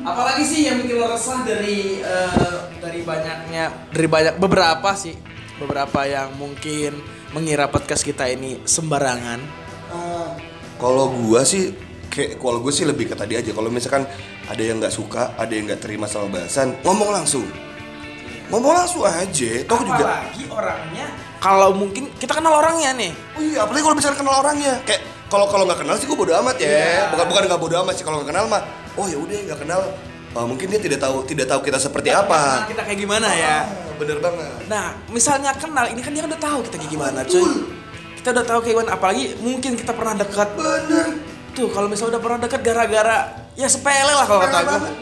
Apalagi 0.00 0.40
sih 0.40 0.64
yang 0.64 0.78
bikin 0.78 0.96
lo 0.96 1.04
resah 1.06 1.42
dari 1.42 1.98
eh, 1.98 2.30
dari 2.78 3.00
banyaknya 3.02 3.90
dari 3.90 4.06
banyak 4.06 4.34
beberapa 4.36 4.94
sih 4.94 5.12
beberapa 5.60 6.08
yang 6.08 6.32
mungkin 6.40 6.96
mengira 7.36 7.68
podcast 7.68 8.02
kita 8.02 8.26
ini 8.26 8.64
sembarangan. 8.64 9.38
Kalau 10.80 11.12
gua 11.12 11.44
sih 11.44 11.70
kayak 12.10 12.42
kalau 12.42 12.58
gue 12.64 12.72
sih 12.72 12.88
lebih 12.88 13.12
ke 13.12 13.14
tadi 13.14 13.36
aja. 13.36 13.52
Kalau 13.52 13.68
misalkan 13.68 14.08
ada 14.48 14.62
yang 14.64 14.80
nggak 14.80 14.90
suka, 14.90 15.36
ada 15.36 15.52
yang 15.52 15.68
nggak 15.68 15.84
terima 15.84 16.08
sama 16.08 16.26
bahasan, 16.32 16.74
ngomong 16.82 17.12
langsung. 17.12 17.44
Ngomong 18.50 18.72
langsung 18.74 19.06
aja. 19.06 19.52
Toh 19.68 19.80
juga. 19.86 20.26
Apalagi 20.26 20.42
orangnya 20.50 21.06
kalau 21.40 21.72
mungkin 21.72 22.10
kita 22.18 22.36
kenal 22.36 22.58
orangnya 22.58 22.90
nih. 22.92 23.12
Oh 23.38 23.42
iya, 23.44 23.58
apalagi 23.64 23.82
kalau 23.86 23.96
misalkan 23.96 24.18
kenal 24.26 24.36
orangnya. 24.42 24.74
Kayak 24.82 25.02
kalau 25.30 25.46
kalau 25.46 25.64
nggak 25.64 25.80
kenal 25.86 25.94
sih 25.96 26.04
gue 26.10 26.18
bodo 26.18 26.34
amat 26.34 26.56
ya. 26.58 26.68
Iya. 26.68 27.00
Bukan 27.14 27.24
bukan 27.30 27.42
nggak 27.46 27.60
bodo 27.60 27.74
amat 27.86 27.94
sih 27.96 28.04
kalau 28.04 28.16
nggak 28.20 28.30
kenal 28.34 28.44
mah. 28.50 28.62
Oh 28.98 29.06
ya 29.06 29.16
udah 29.16 29.36
nggak 29.48 29.60
kenal. 29.62 29.80
Eh, 30.30 30.46
mungkin 30.46 30.66
dia 30.70 30.80
tidak 30.82 30.98
tahu 31.02 31.22
tidak 31.24 31.46
tahu 31.46 31.60
kita 31.62 31.78
seperti 31.78 32.10
apa. 32.10 32.66
Kita 32.68 32.82
kayak 32.84 32.98
gimana 32.98 33.28
ya? 33.34 33.56
Bener 34.00 34.18
banget. 34.18 34.48
Nah, 34.72 34.96
misalnya 35.12 35.52
kenal, 35.52 35.84
ini 35.92 36.00
kan 36.00 36.16
dia 36.16 36.24
kan 36.24 36.32
udah 36.32 36.40
tahu 36.40 36.58
kita 36.64 36.76
kayak 36.80 36.92
gimana, 36.96 37.20
cuy. 37.28 37.44
Kita 38.16 38.28
udah 38.32 38.44
tahu 38.48 38.58
kayak 38.64 38.74
gimana, 38.80 38.90
apalagi 38.96 39.24
mungkin 39.44 39.76
kita 39.76 39.92
pernah 39.92 40.14
dekat. 40.16 40.48
Bener. 40.56 41.06
Tuh, 41.52 41.68
kalau 41.68 41.92
misalnya 41.92 42.16
udah 42.16 42.22
pernah 42.24 42.38
dekat 42.40 42.60
gara-gara 42.64 43.18
ya 43.58 43.68
sepele 43.68 44.12
lah 44.16 44.24
kalau 44.24 44.40
kata 44.40 44.58
bener. 44.64 44.92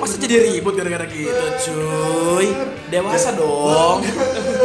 Masa 0.00 0.16
jadi 0.16 0.36
ribut 0.48 0.72
gara-gara 0.72 1.04
gitu, 1.04 1.44
cuy. 1.68 2.48
Dewasa 2.88 3.36
dong. 3.36 4.00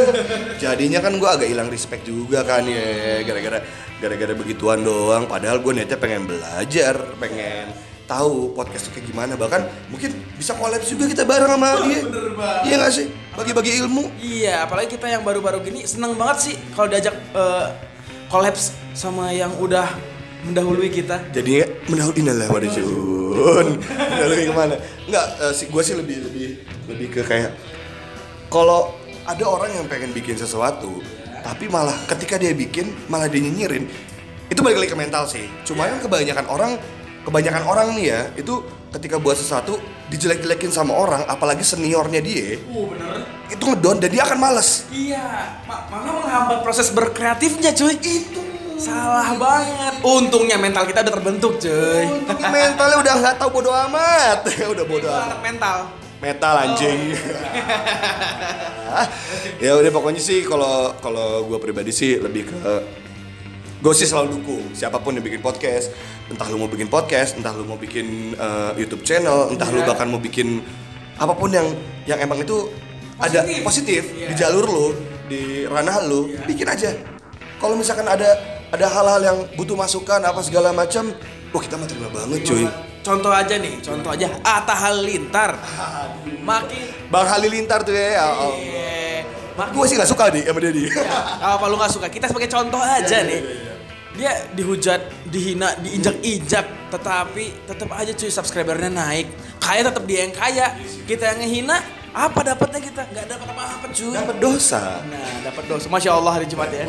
Jadinya 0.64 1.04
kan 1.04 1.20
gue 1.20 1.28
agak 1.28 1.48
hilang 1.52 1.68
respect 1.68 2.08
juga 2.08 2.40
kan 2.40 2.64
ya 2.64 3.20
gara-gara 3.20 3.60
gara-gara 4.00 4.32
begituan 4.32 4.80
doang. 4.80 5.28
Padahal 5.28 5.60
gue 5.60 5.76
niatnya 5.76 6.00
pengen 6.00 6.24
belajar, 6.24 6.96
pengen 7.20 7.68
tahu 8.06 8.54
podcast 8.54 8.88
itu 8.88 8.98
kayak 8.98 9.06
gimana. 9.10 9.32
Bahkan 9.34 9.90
mungkin 9.90 10.14
bisa 10.38 10.54
collab 10.54 10.82
juga 10.82 11.04
kita 11.10 11.22
bareng 11.26 11.50
sama 11.50 11.68
dia. 11.84 12.00
bener 12.06 12.32
banget. 12.38 12.62
Iya 12.64 12.74
gak 12.80 12.92
sih? 12.94 13.06
Bagi-bagi 13.36 13.70
ilmu. 13.84 14.04
Iya, 14.22 14.64
apalagi 14.64 14.88
kita 14.96 15.06
yang 15.10 15.22
baru-baru 15.26 15.60
gini 15.60 15.84
seneng 15.84 16.16
banget 16.16 16.50
sih 16.50 16.54
kalau 16.72 16.88
diajak 16.88 17.14
eh, 17.14 17.66
kolaps 18.30 18.72
sama 18.96 19.34
yang 19.34 19.52
udah 19.58 19.90
mendahului 20.46 20.88
kita. 20.88 21.20
Jadinya 21.34 21.66
mendahului 21.90 22.22
lah 22.24 22.48
waduh 22.48 22.70
Jun. 22.70 23.66
Mendahului 23.82 24.46
ke 24.48 24.54
mana? 24.54 24.74
Enggak, 25.04 25.26
eh, 25.42 25.52
sih 25.52 25.66
gue 25.68 25.82
sih 25.82 25.94
lebih 25.98 26.16
lebih 26.30 26.48
lebih 26.86 27.08
ke 27.10 27.20
kayak 27.26 27.52
kalau 28.46 28.94
ada 29.26 29.42
orang 29.42 29.74
yang 29.74 29.86
pengen 29.90 30.14
bikin 30.14 30.38
sesuatu, 30.38 31.02
tapi 31.42 31.66
malah 31.66 31.94
ketika 32.06 32.38
dia 32.38 32.54
bikin 32.54 32.94
malah 33.10 33.26
dia 33.26 33.42
nyinyirin, 33.42 33.90
itu 34.46 34.60
balik 34.62 34.86
lagi 34.86 34.90
ke 34.94 34.98
mental 34.98 35.26
sih. 35.26 35.50
Cuma 35.66 35.90
kan 35.90 35.98
kebanyakan 35.98 36.46
orang, 36.46 36.72
kebanyakan 37.26 37.62
orang 37.66 37.92
nih 37.92 38.06
ya, 38.06 38.20
itu 38.32 38.62
ketika 38.88 39.18
buat 39.18 39.34
sesuatu 39.34 39.76
dijelek-jelekin 40.06 40.70
sama 40.70 40.94
orang, 40.94 41.26
apalagi 41.26 41.60
seniornya 41.60 42.20
dia, 42.20 42.56
Uh, 42.64 42.88
bener. 42.88 43.26
itu 43.46 43.60
ngedon 43.60 43.96
dan 43.98 44.08
dia 44.08 44.22
akan 44.22 44.38
males. 44.38 44.86
Iya, 44.88 45.60
ma- 45.66 45.84
malah 45.90 46.12
menghambat 46.16 46.58
proses 46.62 46.88
berkreatifnya, 46.88 47.72
cuy. 47.72 47.96
Itu 47.98 48.40
salah 48.76 49.32
banget. 49.34 49.92
Untungnya 50.00 50.56
mental 50.56 50.84
kita 50.84 51.02
udah 51.02 51.12
terbentuk, 51.12 51.52
cuy. 51.58 52.04
Untungnya 52.06 52.48
mentalnya 52.48 52.96
udah 53.02 53.12
nggak 53.18 53.34
tahu 53.36 53.48
bodo 53.52 53.70
amat, 53.90 54.38
udah 54.72 54.84
bodo 54.86 55.02
Itu 55.02 55.10
amat. 55.10 55.38
mental. 55.42 55.78
metal 56.16 56.54
anjing. 56.56 57.12
ya 59.60 59.74
udah 59.74 59.90
pokoknya 59.90 60.16
sih 60.16 60.40
kalau 60.42 60.96
kalau 60.96 61.44
gue 61.44 61.58
pribadi 61.60 61.92
sih 61.92 62.16
lebih 62.16 62.48
ke 62.48 62.56
gue 63.76 63.92
sih 63.92 64.04
selalu 64.04 64.40
dukung 64.40 64.64
siapa 64.72 64.96
pun 64.96 65.12
yang 65.12 65.22
bikin 65.22 65.38
podcast 65.38 65.92
entah 66.26 66.48
lu 66.48 66.56
mau 66.56 66.66
bikin 66.66 66.88
podcast 66.88 67.36
entah 67.36 67.52
lu 67.52 67.62
mau 67.62 67.76
bikin 67.76 68.32
eh, 68.32 68.70
YouTube 68.76 69.02
channel 69.02 69.52
entah 69.52 69.68
lu 69.68 69.80
Iya. 69.80 69.88
bahkan 69.88 70.08
mau 70.08 70.18
bikin 70.18 70.64
apa 71.16 71.32
pun 71.32 71.48
yang 71.48 71.68
yang 72.04 72.18
emang 72.18 72.40
itu 72.40 72.72
ada 73.16 73.44
Positif. 73.44 73.62
positif 73.62 74.02
Iya. 74.10 74.26
di 74.28 74.34
jalur 74.34 74.64
lu 74.64 74.86
di 75.26 75.40
ranah 75.64 76.02
lu 76.02 76.32
bikin 76.44 76.66
aja 76.66 76.96
kalau 77.56 77.76
misalkan 77.76 78.04
ada 78.04 78.36
ada 78.66 78.86
hal-hal 78.86 79.20
yang 79.22 79.38
butuh 79.54 79.74
masukan 79.74 80.20
apa 80.20 80.40
segala 80.40 80.72
macam 80.72 81.12
wah 81.52 81.60
kita 81.60 81.76
mah 81.76 81.86
terima 81.86 82.08
banget 82.08 82.42
cuy 82.44 82.64
Contoh 83.06 83.30
aja 83.30 83.54
nih, 83.54 83.78
contoh 83.86 84.10
aja 84.10 84.26
Atta 84.42 84.74
Halilintar. 84.74 85.54
Makin 86.42 87.06
Bang 87.06 87.22
Halilintar 87.22 87.86
tuh 87.86 87.94
ya, 87.94 88.18
ya 88.18 88.24
Allah. 88.34 88.50
Iya. 89.56 89.64
Makin 89.64 89.72
Gue 89.72 89.86
sih 89.88 89.96
gak 89.96 90.10
suka 90.12 90.24
nih 90.28 90.42
sama 90.44 90.58
dia 90.60 90.72
di. 90.72 90.84
Gak 90.92 91.50
apa 91.56 91.64
lu 91.72 91.76
gak 91.80 91.92
suka, 91.92 92.06
kita 92.12 92.28
sebagai 92.28 92.52
contoh 92.52 92.80
aja 92.80 93.24
nih 93.24 93.40
Dia 94.16 94.32
dihujat, 94.52 95.28
dihina, 95.28 95.76
diinjak-injak 95.80 96.92
Tetapi 96.92 97.68
tetap 97.68 97.88
aja 97.92 98.12
cuy 98.16 98.32
subscribernya 98.32 98.88
naik 98.92 99.28
Kaya 99.60 99.80
tetap 99.84 100.04
dia 100.04 100.28
yang 100.28 100.32
kaya 100.32 100.72
Kita 101.04 101.32
yang 101.32 101.38
ngehina, 101.44 101.76
apa 102.16 102.40
dapatnya 102.40 102.80
kita? 102.80 103.02
Gak 103.12 103.26
dapat 103.28 103.48
apa-apa 103.52 103.86
cuy 103.92 104.12
Dapat 104.12 104.36
dosa. 104.40 105.04
Nah 105.04 105.28
dapat 105.44 105.64
dosa, 105.68 105.86
Masya 105.92 106.10
Allah 106.16 106.32
hari 106.32 106.46
Jumat 106.48 106.72
ya 106.72 106.84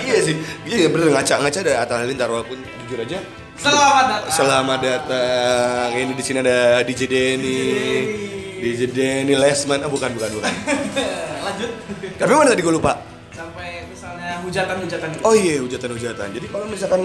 iya 0.00 0.16
sih. 0.24 0.36
Iya 0.64 0.88
bener 0.88 1.12
ngaca-ngaca 1.12 1.58
ada 1.60 1.72
Atta 1.84 1.94
Halilintar 2.00 2.28
walaupun 2.32 2.56
jujur 2.84 3.04
aja. 3.04 3.20
Selamat 3.52 4.04
datang 4.08 4.32
Selamat 4.32 4.78
datang. 4.80 5.88
Ini 5.92 6.12
di 6.16 6.24
sini 6.24 6.38
ada 6.40 6.80
DJ 6.82 7.00
Denny. 7.04 8.41
DJ 8.62 8.80
Denny 8.94 9.34
Lesman. 9.34 9.82
Oh, 9.82 9.90
bukan 9.90 10.14
bukan 10.14 10.30
bukan. 10.38 10.52
Lanjut 11.46 11.70
Tapi 12.14 12.30
mana 12.30 12.48
tadi 12.54 12.62
gue 12.62 12.74
lupa. 12.74 12.92
Sampai 13.34 13.82
misalnya 13.90 14.38
hujatan-hujatan 14.46 15.06
gitu 15.18 15.22
Oh 15.26 15.34
iya 15.34 15.58
hujatan-hujatan. 15.58 16.26
Jadi 16.30 16.46
kalau 16.46 16.66
misalkan 16.70 17.00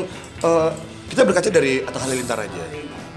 eh, 0.45 0.69
kita 1.09 1.21
berkaca 1.25 1.49
dari 1.49 1.81
Atta 1.81 1.97
Halilintar 1.97 2.37
aja. 2.45 2.61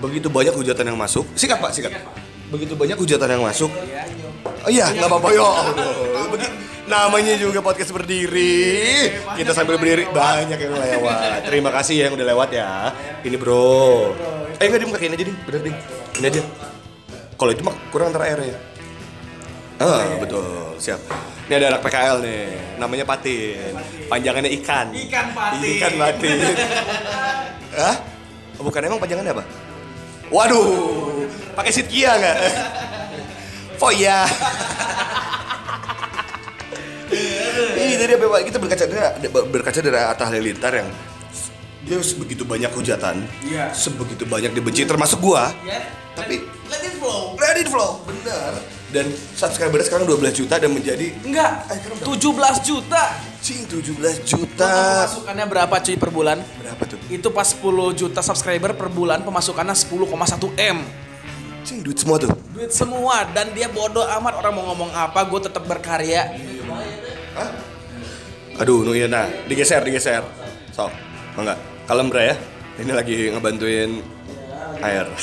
Begitu 0.00 0.32
banyak 0.32 0.56
hujatan 0.56 0.84
yang 0.88 0.96
masuk. 0.96 1.28
Sikat 1.36 1.60
Pak, 1.60 1.76
sikat. 1.76 1.92
Begitu 2.48 2.72
banyak 2.72 2.96
hujatan 2.96 3.28
yang 3.28 3.44
masuk. 3.44 3.68
Ya, 3.84 4.08
yo. 4.08 4.28
Oh 4.64 4.70
iya, 4.72 4.88
nggak 4.90 5.06
apa-apa. 5.06 5.28
Begi- 6.32 6.54
namanya 6.90 7.38
juga 7.38 7.62
podcast 7.62 7.94
berdiri. 7.94 9.06
Kita 9.38 9.54
sambil 9.54 9.78
berdiri 9.78 10.10
banyak 10.10 10.58
yang 10.58 10.74
lewat. 10.74 11.46
Terima 11.46 11.70
kasih 11.70 11.94
ya 11.94 12.02
yang 12.10 12.18
udah 12.18 12.26
lewat 12.34 12.48
ya. 12.50 12.90
Ini 13.22 13.36
bro. 13.38 14.10
Eh 14.58 14.66
enggak 14.66 14.80
dim 14.82 14.90
aja 14.92 15.16
dim, 15.16 15.36
bener 15.46 15.60
dim. 15.62 15.74
Ini 16.18 16.26
aja. 16.26 16.42
Kalau 17.40 17.56
itu 17.56 17.64
mah 17.64 17.72
kurang 17.88 18.12
antara 18.12 18.28
air 18.28 18.52
ya. 18.52 18.58
Ah 19.80 20.12
betul, 20.20 20.76
siap. 20.76 21.00
Ini 21.48 21.56
ada 21.56 21.72
anak 21.72 21.88
PKL 21.88 22.20
nih, 22.20 22.44
namanya 22.76 23.08
Patin. 23.08 23.72
Panjangannya 24.12 24.52
ikan. 24.60 24.92
Ikan 24.92 25.32
patin. 25.32 25.72
Ikan 25.80 25.92
patin. 25.96 26.36
Hah? 27.80 27.96
Oh, 28.60 28.62
bukan 28.68 28.84
emang 28.84 29.00
panjangannya 29.00 29.32
apa? 29.32 29.44
Waduh, 30.28 31.24
pakai 31.56 31.72
sitkia 31.72 32.20
nggak? 32.20 32.36
Oh 33.80 33.88
iya. 33.88 34.28
Ini 37.80 37.96
dari 37.96 38.20
apa? 38.20 38.44
Kita 38.44 38.60
berkaca 38.60 38.84
dari 38.84 39.00
berkaca 39.32 39.80
dari 39.80 39.96
Atta 39.96 40.28
Halilintar 40.28 40.76
yang 40.76 40.88
dia 41.80 41.96
begitu 41.96 42.44
banyak 42.44 42.70
hujatan, 42.70 43.24
Iya. 43.44 43.72
sebegitu 43.72 44.28
banyak 44.28 44.52
dibenci, 44.52 44.84
termasuk 44.84 45.20
gua. 45.20 45.48
Ya, 45.64 45.80
Tapi 46.10 46.42
let 46.68 46.82
it 46.84 46.94
flow 46.98 47.38
let 47.38 47.56
it 47.56 47.68
flow, 47.70 48.02
benar. 48.04 48.58
Dan 48.90 49.06
subscribernya 49.38 49.86
sekarang 49.86 50.02
12 50.02 50.34
juta 50.34 50.58
dan 50.58 50.74
menjadi 50.74 51.14
Enggak, 51.22 51.62
17 52.02 52.58
juta 52.66 53.02
cing 53.38 53.62
17 53.70 54.26
juta. 54.26 55.06
Pemasukannya 55.06 55.46
berapa 55.46 55.74
cuy 55.78 55.94
per 55.94 56.10
bulan? 56.10 56.42
Berapa 56.58 56.82
tuh? 56.90 56.98
Itu 57.06 57.30
pas 57.30 57.46
10 57.46 57.94
juta 57.94 58.20
subscriber 58.20 58.74
per 58.74 58.90
bulan 58.90 59.22
pemasukannya 59.22 59.78
10,1 59.78 60.50
M 60.58 60.82
Cing 61.62 61.86
duit 61.86 62.02
semua 62.02 62.18
tuh. 62.18 62.34
Duit 62.50 62.74
semua 62.74 63.22
dan 63.30 63.54
dia 63.54 63.70
bodoh 63.70 64.02
amat 64.02 64.34
orang 64.42 64.52
mau 64.58 64.64
ngomong 64.74 64.90
apa 64.90 65.22
gue 65.22 65.40
tetap 65.46 65.62
berkarya 65.70 66.34
Aduh, 68.60 68.84
nu 68.84 68.92
iya 68.92 69.08
nah, 69.08 69.24
digeser, 69.48 69.80
digeser. 69.80 70.20
Sok, 70.74 70.92
enggak. 71.36 71.58
Kalem 71.86 72.10
Bra 72.10 72.22
ya. 72.22 72.36
Ini 72.80 72.92
lagi 72.94 73.16
ngebantuin 73.30 74.02
air. 74.80 75.06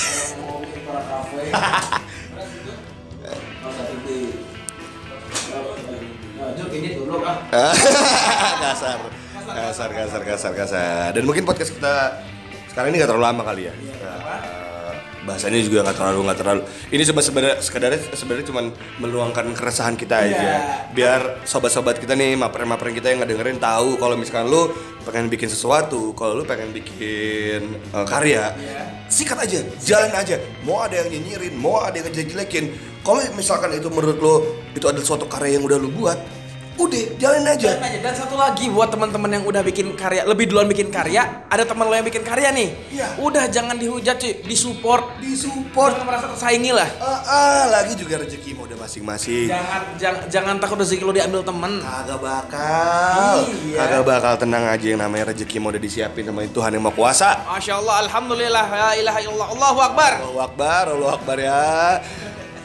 kasar. 8.67 8.99
Kasar, 9.47 9.89
kasar, 9.95 10.21
kasar, 10.27 10.53
kasar. 10.53 11.07
Dan 11.15 11.23
mungkin 11.23 11.47
podcast 11.47 11.73
kita 11.73 12.19
sekarang 12.69 12.93
ini 12.93 13.01
nggak 13.01 13.09
terlalu 13.09 13.25
lama 13.25 13.41
kali 13.47 13.71
ya. 13.71 13.73
Eh, 13.73 14.56
bahasanya 15.27 15.59
juga 15.59 15.83
nggak 15.83 15.97
terlalu 15.99 16.19
nggak 16.23 16.39
terlalu. 16.39 16.61
Ini 16.87 17.03
cuma 17.11 17.19
sebenarnya 17.19 17.55
sekedarnya 17.59 17.99
sebenarnya 18.15 18.45
cuma 18.47 18.61
meluangkan 19.03 19.51
keresahan 19.51 19.99
kita 19.99 20.15
aja. 20.23 20.51
Biar 20.95 21.43
sobat-sobat 21.43 21.99
kita 21.99 22.15
nih, 22.15 22.39
maper-maper 22.39 22.95
kita 22.95 23.11
yang 23.11 23.19
ngedengerin 23.19 23.59
tahu 23.59 23.99
kalau 23.99 24.15
misalkan 24.15 24.47
lu 24.47 24.71
pengen 25.03 25.27
bikin 25.27 25.51
sesuatu, 25.51 26.15
kalau 26.15 26.39
lu 26.39 26.43
pengen 26.47 26.71
bikin 26.71 27.75
eh, 27.75 28.05
karya, 28.07 28.55
sikat 29.11 29.43
aja, 29.43 29.59
jalan 29.83 30.11
aja. 30.15 30.39
Mau 30.63 30.79
ada 30.79 31.03
yang 31.03 31.11
nyinyirin, 31.11 31.53
mau 31.59 31.83
ada 31.83 31.99
yang 31.99 32.07
ngejelek-jelekin. 32.07 32.95
Kalau 33.03 33.19
misalkan 33.35 33.75
itu 33.75 33.91
menurut 33.91 34.19
lo 34.23 34.35
itu 34.71 34.83
adalah 34.87 35.03
suatu 35.03 35.27
karya 35.27 35.59
yang 35.59 35.67
udah 35.67 35.79
lu 35.79 35.91
buat, 35.91 36.19
Udah, 36.77 37.03
jalanin 37.17 37.49
aja. 37.49 37.73
Aja. 37.81 37.99
Dan 37.99 38.13
satu 38.13 38.37
lagi 38.37 38.69
buat 38.69 38.93
teman-teman 38.93 39.29
yang 39.33 39.43
udah 39.49 39.65
bikin 39.65 39.97
karya, 39.97 40.21
lebih 40.29 40.45
duluan 40.45 40.69
bikin 40.69 40.93
karya, 40.93 41.45
ada 41.49 41.65
teman 41.65 41.89
lo 41.89 41.93
yang 41.97 42.05
bikin 42.05 42.21
karya 42.21 42.53
nih. 42.53 42.69
Iya. 42.93 43.17
Udah 43.17 43.49
jangan 43.49 43.81
dihujat 43.81 44.21
cuy, 44.21 44.33
disupport. 44.45 45.17
Disupport. 45.17 45.97
Jangan 45.97 46.05
merasa 46.05 46.25
tersaingi 46.37 46.71
lah. 46.71 46.85
Ah, 47.01 47.21
ah, 47.25 47.63
lagi 47.73 47.97
juga 47.97 48.21
rezeki 48.21 48.53
mode 48.53 48.77
masing-masing. 48.77 49.49
Jangan 49.49 49.81
jangan 49.97 50.21
jangan 50.29 50.55
takut 50.61 50.77
rezeki 50.85 51.03
lo 51.03 51.13
diambil 51.17 51.41
temen. 51.41 51.81
Kagak 51.81 52.19
bakal. 52.21 53.35
Iya. 53.65 53.77
Kagak 53.81 54.03
bakal 54.05 54.33
tenang 54.37 54.63
aja 54.69 54.85
yang 54.85 55.01
namanya 55.01 55.33
rezeki 55.33 55.57
mau 55.57 55.73
udah 55.73 55.81
disiapin 55.81 56.29
sama 56.29 56.45
Tuhan 56.45 56.71
yang 56.77 56.85
Maha 56.85 56.93
Kuasa. 56.93 57.29
Masya 57.49 57.73
Allah, 57.81 57.95
Alhamdulillah, 58.05 58.65
la 58.69 58.91
ilaha 58.93 59.19
illallah, 59.25 59.49
Allahu 59.49 59.79
Akbar. 59.81 60.11
Allahu 60.21 60.39
Akbar, 60.45 60.83
Allahu 60.93 61.13
Akbar 61.17 61.37
ya. 61.41 61.65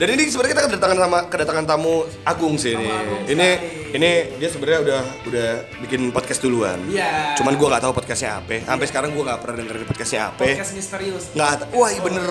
Dan 0.03 0.19
ini 0.19 0.27
sebenarnya 0.27 0.59
kita 0.59 0.65
kedatangan 0.67 0.99
sama 0.99 1.19
kedatangan 1.31 1.63
tamu 1.63 2.03
Agung 2.27 2.59
sih 2.59 2.75
ini. 2.75 2.91
Ini 3.31 3.49
ini 3.95 4.11
dia 4.35 4.51
sebenarnya 4.51 4.83
udah 4.83 5.01
udah 5.31 5.49
bikin 5.87 6.11
podcast 6.11 6.43
duluan. 6.43 6.75
Iya. 6.91 7.39
Cuman 7.39 7.55
gua 7.55 7.79
nggak 7.79 7.87
tahu 7.87 7.95
podcastnya 7.95 8.43
apa. 8.43 8.67
Sampai 8.67 8.91
sekarang 8.91 9.15
gua 9.15 9.31
nggak 9.31 9.39
pernah 9.47 9.63
dengerin 9.63 9.87
podcastnya 9.87 10.35
apa. 10.35 10.43
Podcast 10.43 10.75
misterius. 10.75 11.31
Nggak. 11.39 11.71
Wah, 11.71 11.91
iya 11.95 12.03
bener. 12.03 12.27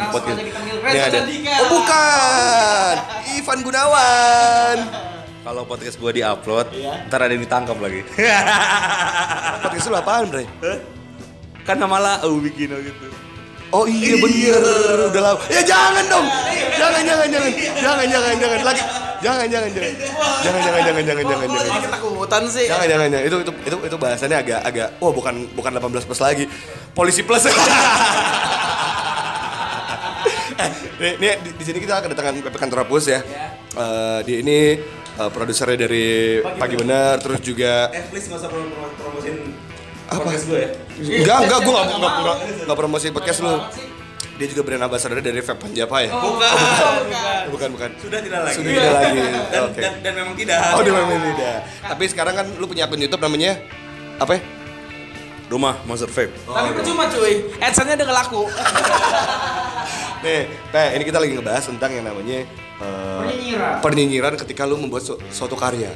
Langsung 0.00 0.24
aja 0.24 0.40
kita 0.40 0.56
panggil 0.56 0.76
Ini 0.80 0.88
Reza 0.88 1.04
ada. 1.04 1.20
Oh, 1.60 1.68
bukan. 1.68 2.94
Ivan 3.28 3.58
Gunawan. 3.60 4.76
Kalau 5.44 5.62
podcast 5.68 5.96
gua 6.00 6.10
di-upload, 6.16 6.66
ntar 7.12 7.28
ada 7.28 7.32
yang 7.36 7.44
ditangkap 7.44 7.76
lagi. 7.76 8.00
Podcast 9.68 9.84
lu 9.92 10.00
apaan, 10.00 10.32
Bre? 10.32 10.48
kan 11.68 11.76
nama 11.76 12.16
lau 12.24 12.40
bikin 12.40 12.72
gitu. 12.72 13.06
Oh 13.72 13.88
iya 13.88 14.20
bener, 14.20 15.08
udah 15.08 15.22
lama. 15.32 15.40
Ya 15.48 15.64
jangan 15.64 16.04
dong, 16.04 16.28
jangan 16.76 17.00
jangan 17.08 17.24
jangan, 17.32 17.50
jangan 17.80 18.04
jangan 18.04 18.36
jangan 18.36 18.60
lagi, 18.68 18.82
jangan 19.24 19.48
jangan 19.48 19.70
jangan, 19.72 19.96
jangan 20.44 20.60
jangan 20.60 20.84
jangan 20.84 21.00
jangan 21.08 21.24
jangan 21.24 21.48
jangan. 21.48 21.80
ketakutan 21.88 22.42
sih? 22.52 22.68
Jangan 22.68 22.84
jangan 22.84 23.08
jangan 23.08 23.24
itu 23.24 23.36
itu 23.40 23.52
itu 23.64 23.76
itu 23.88 23.96
bahasannya 23.96 24.36
agak 24.44 24.60
agak 24.60 24.88
wah 25.00 25.08
bukan 25.08 25.48
bukan 25.56 25.72
18 25.80 26.04
plus 26.04 26.20
lagi. 26.20 26.44
Polisi 26.92 27.24
plus. 27.24 27.48
eh, 27.48 27.52
nih, 31.00 31.12
nih 31.16 31.32
di, 31.40 31.50
di 31.56 31.64
sini 31.64 31.80
kita 31.80 32.04
kedatangan 32.04 32.44
Pepe 32.44 32.60
Kantorapus 32.60 33.04
ya. 33.08 33.24
Eh, 33.72 34.18
dia 34.28 34.36
ini 34.44 34.76
eh, 35.16 35.30
produsernya 35.32 35.88
dari 35.88 36.44
Pagi, 36.44 36.76
Bener, 36.76 37.16
terus 37.24 37.40
juga 37.40 37.88
Eh, 37.88 38.04
please 38.12 38.28
nggak 38.28 38.36
usah 38.36 38.52
promosiin 39.00 39.71
Apa? 40.12 40.20
podcast 40.22 40.44
gua 40.46 40.58
ya. 40.58 40.68
enggak 41.22 41.38
enggak 41.42 41.58
gue 41.58 41.72
enggak 41.72 41.86
enggak 41.92 42.12
enggak, 42.14 42.36
enggak 42.62 42.78
promosi 42.78 43.06
podcast 43.08 43.40
lu. 43.40 43.54
Dia 44.32 44.46
juga 44.48 44.62
brand 44.64 44.82
ambassador 44.82 45.18
dari 45.18 45.38
Vape 45.38 45.60
Panjapa 45.60 45.96
ya? 45.98 46.10
Bukan. 46.10 46.52
Bukan, 47.52 47.68
bukan. 47.72 47.90
Sudah 47.96 48.18
tidak 48.18 48.40
lagi. 48.42 48.56
Sudah 48.56 48.72
tidak 48.72 48.92
lagi. 48.92 49.20
Dan, 49.22 49.60
Oke. 49.62 49.80
dan, 49.80 49.92
dan 50.00 50.12
memang 50.16 50.34
tidak. 50.34 50.58
Oh, 50.72 50.80
dia 50.80 50.92
memang 50.92 51.20
tidak. 51.30 51.56
Tapi 51.84 52.04
sekarang 52.08 52.34
kan 52.34 52.46
lu 52.56 52.64
punya 52.64 52.84
akun 52.84 52.98
YouTube 52.98 53.20
namanya 53.20 53.60
apa 54.16 54.32
ya? 54.36 54.40
Rumah 55.46 55.84
Monster 55.84 56.08
Vape. 56.08 56.32
Tapi 56.42 56.68
percuma 56.72 57.04
cuy, 57.06 57.34
AdSense-nya 57.60 57.94
udah 58.00 58.16
laku. 58.16 58.42
Nih, 60.24 60.42
Pe, 60.70 60.82
ini 60.94 61.02
kita 61.02 61.18
lagi 61.18 61.32
ngebahas 61.34 61.64
tentang 61.66 61.90
yang 61.92 62.06
namanya 62.06 62.46
eh, 62.78 63.18
Penyinyiran. 63.20 63.74
penyinyiran 63.82 64.34
ketika 64.38 64.62
lu 64.64 64.78
membuat 64.78 65.02
su- 65.02 65.18
suatu 65.28 65.54
karya. 65.54 65.90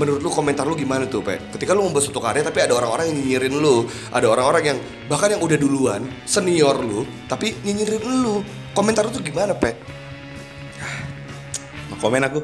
Menurut 0.00 0.24
lu 0.24 0.30
komentar 0.32 0.64
lu 0.64 0.72
gimana 0.72 1.04
tuh, 1.04 1.20
Pe? 1.20 1.36
Ketika 1.52 1.76
lu 1.76 1.84
membuat 1.84 2.08
suatu 2.08 2.24
karya 2.24 2.40
tapi 2.40 2.64
ada 2.64 2.72
orang-orang 2.72 3.12
yang 3.12 3.16
nyinyirin 3.20 3.52
lu, 3.52 3.84
ada 4.08 4.26
orang-orang 4.26 4.62
yang 4.64 4.78
bahkan 5.06 5.28
yang 5.28 5.44
udah 5.44 5.58
duluan, 5.60 6.00
senior 6.24 6.80
lu, 6.80 7.04
tapi 7.28 7.52
nyinyirin 7.60 8.00
lu. 8.00 8.40
Komentar 8.72 9.04
lu 9.04 9.12
tuh 9.12 9.20
gimana, 9.20 9.52
Pe? 9.52 9.76
Mau 11.92 12.00
komen 12.00 12.22
aku. 12.24 12.40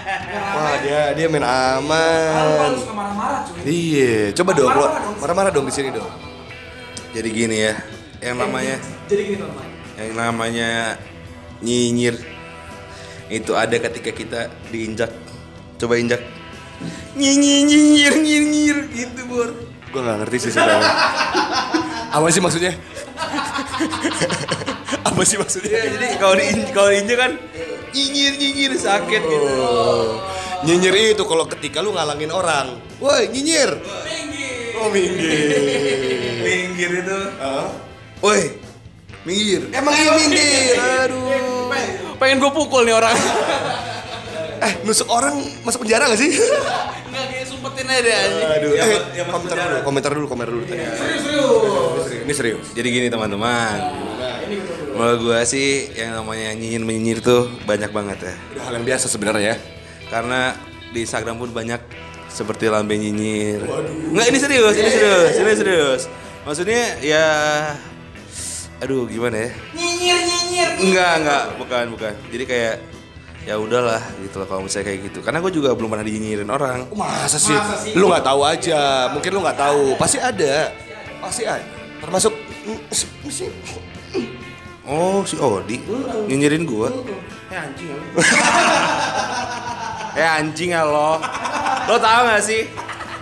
Wah, 0.56 0.74
dia 0.80 1.12
dia 1.12 1.26
main 1.28 1.44
aman. 1.44 2.72
suka 2.80 2.94
marah-marah 2.94 3.40
cuy. 3.44 3.60
Iya, 3.68 4.32
coba 4.32 4.50
dong, 4.54 4.70
Marah-marah 4.72 5.02
dong. 5.04 5.16
marah-marah 5.20 5.50
dong 5.52 5.66
di 5.68 5.74
sini 5.74 5.90
dong. 5.92 6.08
Jadi 7.12 7.28
gini 7.28 7.56
ya, 7.60 7.74
yang 8.22 8.40
namanya 8.40 8.76
Jadi 9.04 9.20
gini 9.20 9.36
teman-teman. 9.36 9.68
yang 9.96 10.10
namanya 10.14 10.70
nyinyir 11.60 12.16
itu 13.28 13.52
ada 13.52 13.76
ketika 13.76 14.10
kita 14.12 14.40
diinjak. 14.68 15.12
Coba 15.76 16.00
injak. 16.00 16.24
Nyinyir 17.16 17.64
nyinyir 17.64 18.14
nyinyir 18.20 18.78
gitu, 18.92 19.20
Bor. 19.24 19.48
Gue 19.88 20.00
nggak 20.04 20.16
ngerti 20.20 20.36
sih 20.36 20.50
sebenarnya. 20.52 20.92
Apa 22.12 22.28
sih 22.28 22.44
maksudnya? 22.44 22.72
Apa 25.00 25.20
sih 25.24 25.36
maksudnya? 25.40 25.72
Ya, 25.72 25.84
jadi 25.96 26.06
kalau 26.20 26.34
di 26.36 26.44
kalau 26.76 26.88
diinjak 26.92 27.16
kan 27.16 27.32
nyinyir 27.96 28.32
nyinyir 28.36 28.72
sakit 28.76 29.22
gitu. 29.24 29.48
Oh. 29.48 30.20
Nyinyir 30.68 31.16
itu 31.16 31.24
kalau 31.24 31.48
ketika 31.48 31.80
lu 31.80 31.96
ngalangin 31.96 32.28
orang. 32.28 32.76
Woi, 33.00 33.32
nyinyir. 33.32 33.80
Oh, 34.76 34.92
minggir. 34.92 35.56
Minggir 36.44 36.90
itu. 37.00 37.20
Hah? 37.40 37.72
Woi, 38.20 38.60
minggir. 39.24 39.72
Emang 39.72 39.96
iya 39.96 40.10
minggir. 40.20 40.76
Aduh. 40.76 41.72
Pengen 42.20 42.44
gue 42.44 42.52
pukul 42.52 42.84
nih 42.84 42.92
orang. 42.92 43.16
Eh, 44.56 44.72
nusuk 44.84 45.08
orang 45.08 45.36
masuk 45.64 45.84
penjara 45.84 46.08
gak 46.08 46.20
sih? 46.20 46.32
Sumpetin 47.76 47.92
aja 47.92 48.00
deh 48.08 48.14
anjing. 48.16 48.48
Aduh. 48.56 48.72
Ya, 48.72 48.84
Eh, 48.88 49.00
ya, 49.20 49.24
komentar 49.28 49.56
dulu, 49.60 49.76
komentar 49.84 50.10
dulu, 50.16 50.26
komentar 50.32 50.52
dulu 50.56 50.64
tadi. 50.64 50.80
Ini 52.24 52.32
serius. 52.32 52.72
Jadi 52.72 52.88
gini 52.88 53.06
teman-teman. 53.12 53.76
Menurut 54.96 55.18
gua 55.28 55.44
sih 55.44 55.92
yang 55.92 56.16
namanya 56.16 56.56
nyinyir 56.56 56.80
menyinyir 56.80 57.18
tuh 57.20 57.52
banyak 57.68 57.92
banget 57.92 58.32
ya. 58.32 58.34
Udah 58.56 58.62
hal 58.64 58.72
yang 58.80 58.86
biasa 58.88 59.12
sebenarnya 59.12 59.44
ya. 59.52 59.56
Karena 60.08 60.56
di 60.88 61.04
Instagram 61.04 61.36
pun 61.36 61.52
banyak 61.52 61.84
seperti 62.32 62.72
lambe 62.72 62.96
nyinyir. 62.96 63.60
Enggak 64.08 64.26
ini 64.32 64.38
serius, 64.40 64.74
ini 64.80 64.88
serius, 64.88 65.32
ini 65.36 65.52
serius. 65.52 66.02
Maksudnya 66.48 66.96
ya 67.04 67.26
aduh 68.80 69.04
gimana 69.04 69.36
ya? 69.36 69.50
Nyinyir 69.76 70.18
nyinyir. 70.24 70.68
Enggak, 70.80 71.12
enggak, 71.20 71.44
bukan, 71.60 71.84
bukan. 71.92 72.12
Jadi 72.32 72.44
kayak 72.48 72.74
ya 73.46 73.62
udahlah 73.62 74.02
gitu 74.18 74.42
loh 74.42 74.46
kalau 74.50 74.66
misalnya 74.66 74.90
kayak 74.90 75.00
gitu. 75.08 75.22
Karena 75.22 75.38
gue 75.38 75.52
juga 75.54 75.70
belum 75.72 75.94
pernah 75.94 76.02
dinyinyirin 76.02 76.50
orang. 76.50 76.90
Masa 76.92 77.38
sih? 77.38 77.54
Masa 77.54 77.78
sih? 77.78 77.94
Lu 77.94 78.10
nggak 78.10 78.26
tahu 78.26 78.42
aja. 78.42 79.06
Mungkin 79.14 79.30
lu 79.30 79.40
nggak 79.46 79.58
tahu. 79.58 79.94
Pasti 79.94 80.18
ada. 80.18 80.74
Pasti 81.22 81.46
ada. 81.46 81.62
Termasuk 82.02 82.34
Oh, 84.86 85.26
si 85.26 85.34
Odi 85.38 85.82
nyinyirin 86.26 86.66
gua. 86.66 86.90
Eh 87.50 87.58
anjing 87.58 87.90
ya. 87.90 87.98
Eh 90.16 90.24
anjing 90.24 90.72
ya 90.72 90.80
lo. 90.82 91.20
Lo 91.86 91.94
tau 92.00 92.24
gak 92.24 92.40
sih? 92.40 92.64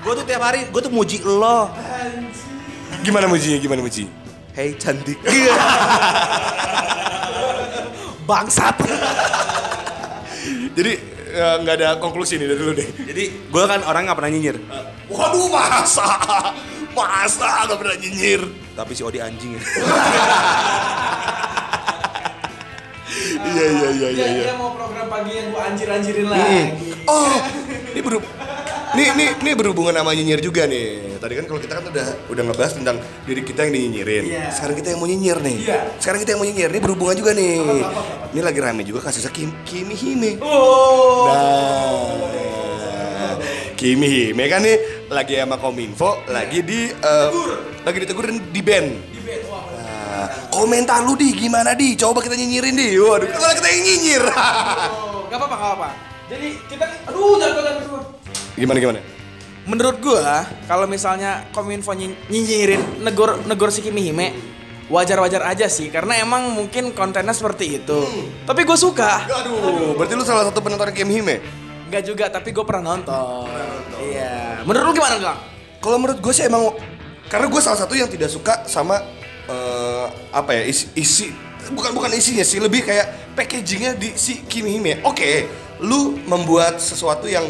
Gue 0.06 0.14
tuh 0.14 0.22
tiap 0.22 0.46
hari, 0.46 0.70
gue 0.70 0.78
tuh 0.78 0.94
muji 0.94 1.18
lo. 1.26 1.66
Gimana 3.02 3.26
mujinya? 3.26 3.58
Gimana 3.58 3.82
muji? 3.82 4.06
Hei 4.54 4.78
cantik. 4.78 5.18
Bangsat. 8.28 8.78
Jadi 10.74 10.92
eh, 11.34 11.56
nggak 11.62 11.74
ada 11.78 11.88
konklusi 12.02 12.38
nih 12.38 12.46
dari 12.50 12.60
dulu 12.60 12.72
deh. 12.74 12.88
Jadi 13.10 13.24
gue 13.48 13.64
kan 13.64 13.80
orang 13.86 14.10
gak 14.10 14.18
pernah 14.18 14.32
nyinyir. 14.34 14.56
Waduh 15.06 15.48
masa, 15.50 16.06
masa 16.92 17.70
nggak 17.70 17.78
pernah 17.78 17.96
nyinyir. 17.98 18.42
Tapi 18.74 18.92
si 18.92 19.02
Odi 19.06 19.18
anjing 19.22 19.54
ya. 19.54 19.62
Iya 23.44 23.64
iya 23.70 23.88
iya 23.94 24.08
iya. 24.08 24.08
Dia, 24.10 24.26
iya. 24.26 24.44
dia 24.50 24.54
mau 24.58 24.74
program 24.74 25.06
pagi 25.06 25.32
yang 25.38 25.54
gue 25.54 25.62
anjir-anjirin 25.62 26.26
lagi. 26.26 26.58
Oh, 27.06 27.38
ini 27.94 28.00
beru, 28.02 28.18
nih 28.94 29.08
nih 29.18 29.28
nih 29.42 29.54
berhubungan 29.58 29.94
sama 29.94 30.14
nyinyir 30.14 30.40
juga 30.40 30.66
nih. 30.70 31.18
Tadi 31.18 31.34
kan 31.38 31.44
kalau 31.50 31.60
kita 31.60 31.74
kan 31.78 31.84
udah 31.90 32.06
udah 32.30 32.42
ngebahas 32.46 32.72
tentang 32.78 32.96
diri 33.26 33.42
kita 33.42 33.66
yang 33.66 33.72
dinyinyirin. 33.74 34.24
Iya. 34.30 34.50
Sekarang 34.54 34.76
kita 34.78 34.88
yang 34.94 35.00
mau 35.02 35.08
nyinyir 35.10 35.38
nih. 35.42 35.56
Iya. 35.66 35.78
Sekarang 35.98 36.20
kita 36.22 36.30
yang 36.34 36.40
mau 36.40 36.48
nyinyir. 36.48 36.68
Ini 36.70 36.80
berhubungan 36.80 37.16
juga 37.18 37.30
nih. 37.34 37.58
Ini 38.34 38.40
lagi 38.42 38.58
rame 38.62 38.82
juga 38.86 39.00
kasusnya 39.10 39.30
Kim, 39.34 39.50
Kimi 39.66 39.94
Hime. 39.94 40.30
Oh. 40.42 41.30
Nah, 41.30 43.34
Kimi 43.74 44.06
Hime 44.06 44.44
kan 44.46 44.62
nih 44.62 44.78
lagi 45.10 45.34
sama 45.38 45.56
Kominfo, 45.58 46.22
lagi 46.30 46.62
di 46.62 46.90
eh, 46.90 47.28
lagi 47.82 47.98
ditegur 48.00 48.26
dan 48.30 48.38
di 48.50 48.62
ban. 48.62 48.86
Nah, 49.74 50.30
komentar 50.54 51.02
lu 51.02 51.18
di 51.18 51.34
gimana 51.34 51.74
di? 51.74 51.98
Coba 51.98 52.22
kita 52.22 52.38
nyinyirin 52.38 52.78
di. 52.78 52.94
Waduh, 52.94 53.26
kalau 53.26 53.54
kita 53.58 53.68
yang 53.68 53.82
nyinyir. 53.82 54.24
Oh, 54.30 55.26
gak 55.26 55.42
apa-apa, 55.42 55.56
gak 55.58 55.68
apa-apa. 55.74 55.88
Jadi 56.24 56.48
kita, 56.70 56.84
aduh 57.10 57.36
jangan 57.36 57.60
jangan 57.60 57.74
jangan. 57.82 58.13
Gimana 58.54 58.78
gimana? 58.80 59.00
Menurut 59.64 59.96
gua, 60.04 60.44
kalau 60.68 60.84
misalnya 60.84 61.48
Kominfo 61.50 61.96
nyi- 61.96 62.16
nyinyirin 62.28 63.00
negor 63.00 63.40
negor 63.48 63.72
si 63.72 63.80
Kimi 63.80 64.12
Hime, 64.12 64.36
wajar-wajar 64.92 65.40
aja 65.48 65.72
sih 65.72 65.88
karena 65.88 66.20
emang 66.20 66.52
mungkin 66.52 66.92
kontennya 66.92 67.32
seperti 67.32 67.80
itu. 67.80 68.00
Tapi 68.44 68.60
gue 68.68 68.76
suka. 68.76 69.24
Aduh, 69.24 69.96
berarti 69.96 70.12
lu 70.12 70.24
salah 70.24 70.44
satu 70.44 70.60
penonton 70.60 70.92
Kimi 70.92 71.16
Hime. 71.16 71.40
Enggak 71.88 72.02
juga, 72.04 72.24
tapi 72.28 72.52
gue 72.52 72.64
pernah 72.64 72.92
nonton. 72.92 73.48
Iya. 74.04 74.60
Menurut 74.68 74.84
lu 74.84 74.92
gimana, 75.00 75.16
Gang? 75.16 75.38
Kalau 75.80 75.96
menurut 75.96 76.20
gue 76.20 76.32
sih 76.36 76.44
emang 76.44 76.76
karena 77.32 77.48
gue 77.48 77.60
salah 77.64 77.80
satu 77.80 77.96
yang 77.96 78.08
tidak 78.12 78.28
suka 78.28 78.68
sama 78.68 79.00
eh, 79.48 80.06
apa 80.28 80.60
ya 80.60 80.62
isi, 80.68 80.92
isi 80.92 81.32
bukan 81.72 81.96
bukan 81.96 82.12
isinya 82.12 82.44
sih 82.44 82.60
lebih 82.60 82.84
kayak 82.84 83.32
packagingnya 83.32 83.96
di 83.96 84.12
si 84.12 84.44
Kimi 84.44 84.76
Hime. 84.76 85.00
Oke, 85.08 85.48
lu 85.80 86.20
membuat 86.28 86.76
sesuatu 86.80 87.24
yang 87.24 87.48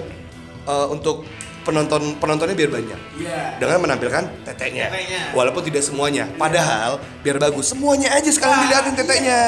eh, 0.64 0.86
untuk 0.90 1.24
penonton 1.64 2.20
penontonnya 2.20 2.52
biar 2.52 2.70
banyak. 2.70 3.00
Iya. 3.18 3.40
Dengan 3.56 3.76
menampilkan 3.80 4.22
teteknya. 4.44 4.92
Walaupun 5.32 5.64
tidak 5.64 5.82
semuanya. 5.82 6.28
Padahal 6.36 7.00
biar 7.24 7.40
bagus 7.40 7.72
semuanya 7.72 8.12
aja 8.12 8.28
sekalian 8.28 8.68
dilihatin 8.68 8.94
teteknya. 8.94 9.40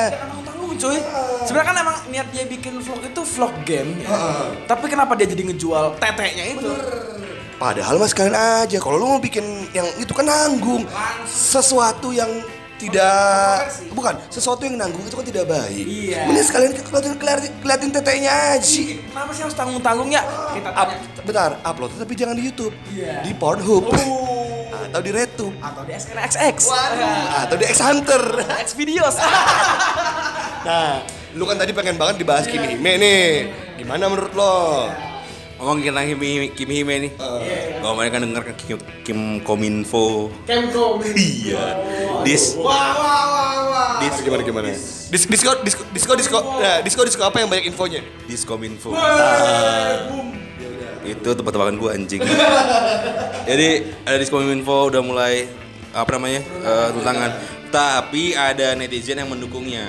tanggung 0.42 0.74
cuy. 0.80 0.98
Sebenarnya 1.44 1.68
kan 1.68 1.76
emang 1.76 1.96
niat 2.08 2.28
dia 2.32 2.44
bikin 2.48 2.80
vlog 2.80 3.00
itu 3.04 3.20
vlog 3.36 3.54
game. 3.68 3.90
Tapi 4.64 4.84
kenapa 4.88 5.12
dia 5.14 5.28
jadi 5.28 5.42
ngejual 5.52 6.00
teteknya 6.00 6.44
itu? 6.56 6.72
Padahal 7.56 7.96
mas 7.96 8.12
kalian 8.12 8.36
aja 8.36 8.76
kalau 8.76 9.00
lu 9.00 9.06
mau 9.16 9.20
bikin 9.20 9.44
yang 9.72 9.88
itu 10.00 10.12
kan 10.12 10.28
nanggung. 10.28 10.84
Sesuatu 11.28 12.12
yang 12.12 12.28
tidak 12.76 13.72
bukan 13.96 14.20
sesuatu 14.28 14.68
yang 14.68 14.76
nanggung 14.76 15.00
itu 15.04 15.16
kan 15.16 15.24
tidak 15.24 15.48
baik. 15.48 15.84
Iya. 15.84 16.28
Mending 16.28 16.46
sekalian 16.46 16.72
keliatin, 16.76 17.12
keliatin, 17.16 17.52
keliatin 17.64 17.90
teteknya 17.92 18.32
aja. 18.56 18.84
Kenapa 19.00 19.30
sih 19.32 19.42
harus 19.48 19.56
tanggung-tanggung 19.56 20.10
ya? 20.12 20.22
Kita 20.52 20.70
Up, 20.76 20.88
bentar, 21.24 21.50
upload 21.64 21.90
tapi 21.96 22.12
jangan 22.12 22.36
di 22.36 22.44
YouTube. 22.44 22.76
Iya. 22.92 23.24
Di 23.24 23.32
Pornhub. 23.32 23.88
Oh. 23.88 24.68
Atau 24.86 25.02
di 25.02 25.10
RedTube. 25.10 25.56
atau 25.58 25.82
di 25.82 25.92
SNXX. 25.98 26.56
Atau 27.42 27.56
di 27.58 27.64
X 27.66 27.76
Hunter. 27.82 28.22
X 28.64 28.68
videos. 28.76 29.16
Nah, 30.66 30.98
lu 31.38 31.46
kan 31.46 31.54
tadi 31.54 31.70
pengen 31.70 31.94
banget 31.94 32.18
dibahas 32.18 32.42
Kimi 32.50 32.74
Hime 32.74 32.98
nih. 32.98 33.26
Gimana 33.78 34.10
menurut 34.10 34.34
lo? 34.34 34.90
Ngomongin 35.56 35.88
tentang 35.88 36.06
Kimi, 36.12 36.28
Kimi 36.52 36.74
Hime 36.84 36.94
nih. 37.00 37.12
Kalau 37.80 37.96
mereka 37.96 38.20
denger 38.20 38.42
kan 38.44 38.54
Kim, 38.60 38.78
Kim 39.00 39.20
Kominfo. 39.40 40.28
Kemko. 40.44 41.00
Iya. 41.16 41.80
Dis. 42.20 42.60
Wah 42.60 42.92
wah 42.92 43.24
wah 43.24 43.56
wah. 43.64 43.92
Dis 44.04 44.20
gimana 44.20 44.44
gimana? 44.44 44.68
Dis, 44.68 45.24
disko, 45.24 45.56
disko, 45.64 45.82
disko, 45.96 46.12
disko, 46.12 46.38
nah, 46.60 46.84
disko, 46.84 47.00
disko 47.08 47.22
apa 47.24 47.40
yang 47.40 47.48
banyak 47.48 47.72
infonya? 47.72 48.04
Diskominfo. 48.28 48.92
Itu 51.06 51.28
tebak-tebakan 51.32 51.80
gua 51.80 51.96
anjing. 51.96 52.20
Jadi 53.48 53.68
ada 54.02 54.16
Diskominfo 54.18 54.90
udah 54.90 55.00
mulai 55.00 55.46
apa 55.94 56.10
namanya? 56.18 56.42
eh, 56.44 56.88
tuntangan. 56.92 57.30
Tapi 57.72 58.36
ada 58.36 58.76
netizen 58.76 59.16
yang 59.16 59.30
mendukungnya. 59.30 59.88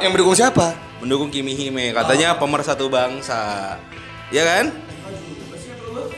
Yang 0.00 0.10
mendukung 0.16 0.32
siapa? 0.32 0.72
Mendukung 1.02 1.28
Kimi 1.28 1.52
Hime. 1.52 1.92
Katanya 1.92 2.38
pemersatu 2.40 2.88
bangsa. 2.88 3.74
Ya 4.32 4.46
kan? 4.46 4.83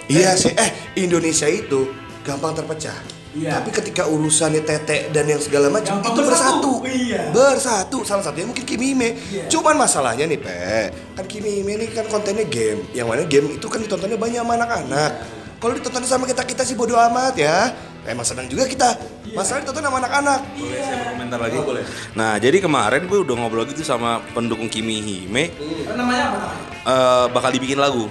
Iya 0.07 0.39
sih. 0.39 0.55
Eh, 0.55 0.71
Indonesia 0.99 1.47
itu 1.47 1.91
gampang 2.23 2.55
terpecah. 2.55 2.95
Iya. 3.37 3.61
Tapi 3.61 3.69
ketika 3.69 4.09
urusannya 4.09 4.65
tetek 4.65 5.13
dan 5.13 5.29
yang 5.29 5.37
segala 5.37 5.69
macam 5.69 6.01
Gampang 6.01 6.17
itu 6.17 6.21
bersatu. 6.25 6.73
bersatu. 6.81 6.97
Iya. 7.05 7.23
Bersatu. 7.37 7.99
Salah 8.03 8.25
satunya 8.25 8.49
mungkin 8.49 8.65
Kimi 8.65 8.97
Hime. 8.97 9.09
Iya. 9.29 9.45
Cuman 9.53 9.77
masalahnya 9.77 10.25
nih, 10.25 10.41
Pe. 10.41 10.89
Kan 11.13 11.25
Kimi 11.29 11.61
Hime 11.61 11.77
ini 11.77 11.87
kan 11.93 12.09
kontennya 12.09 12.49
game. 12.49 12.89
Yang 12.97 13.07
mana 13.07 13.23
game 13.29 13.47
itu 13.53 13.67
kan 13.69 13.79
ditontonnya 13.79 14.17
banyak 14.17 14.41
sama 14.41 14.53
anak-anak. 14.57 15.11
Kalau 15.57 15.73
ditonton 15.73 16.05
sama 16.05 16.25
kita-kita 16.25 16.65
sih 16.65 16.73
bodo 16.73 16.97
amat 16.97 17.37
ya. 17.37 17.77
Emang 18.07 18.25
senang 18.25 18.47
juga 18.49 18.65
kita. 18.65 18.97
Masalah 19.35 19.61
ditonton 19.61 19.85
sama 19.85 19.99
anak-anak. 20.01 20.41
Boleh 20.57 20.81
saya 20.81 20.97
berkomentar 21.03 21.39
lagi? 21.43 21.57
boleh. 21.61 21.85
Nah, 22.15 22.33
jadi 22.39 22.57
kemarin 22.57 23.03
gue 23.05 23.19
udah 23.21 23.35
ngobrol 23.37 23.69
gitu 23.69 23.85
sama 23.85 24.25
pendukung 24.33 24.71
Kimi 24.73 24.97
Hime. 25.03 25.53
Namanya 25.93 26.25
apa 26.33 26.37
namanya? 26.41 26.57
eh, 26.87 27.27
bakal 27.35 27.51
dibikin 27.53 27.77
lagu 27.77 28.07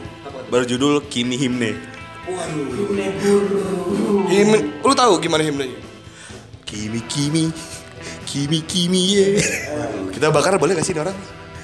berjudul 0.48 1.06
Kimi 1.08 1.36
Himne. 1.36 1.72
Hime, 4.26 4.58
lu 4.82 4.94
tahu 4.94 5.22
gimana 5.22 5.46
himnenya? 5.46 5.78
Kimi 6.66 7.00
Kimi 7.06 7.54
Kimi 8.26 8.60
Kimi 8.66 9.02
ye. 9.14 9.28
Kita 10.10 10.34
bakar 10.34 10.58
boleh 10.58 10.74
gak 10.74 10.86
sih 10.86 10.94
ini 10.94 11.06
orang? 11.06 11.14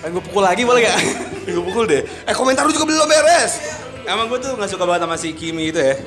Pengen 0.02 0.18
gue 0.18 0.24
pukul 0.26 0.44
lagi 0.46 0.62
boleh 0.62 0.82
gak? 0.82 0.98
Gue 1.52 1.64
pukul 1.66 1.90
deh. 1.90 2.06
Eh 2.26 2.34
komentar 2.34 2.66
lu 2.66 2.74
juga 2.74 2.86
belum 2.86 3.06
beres. 3.06 3.82
Emang 4.06 4.30
gue 4.30 4.38
tuh 4.38 4.54
nggak 4.54 4.70
suka 4.70 4.86
banget 4.86 5.06
sama 5.06 5.18
si 5.18 5.34
Kimi 5.34 5.74
itu 5.74 5.82
ya. 5.82 5.98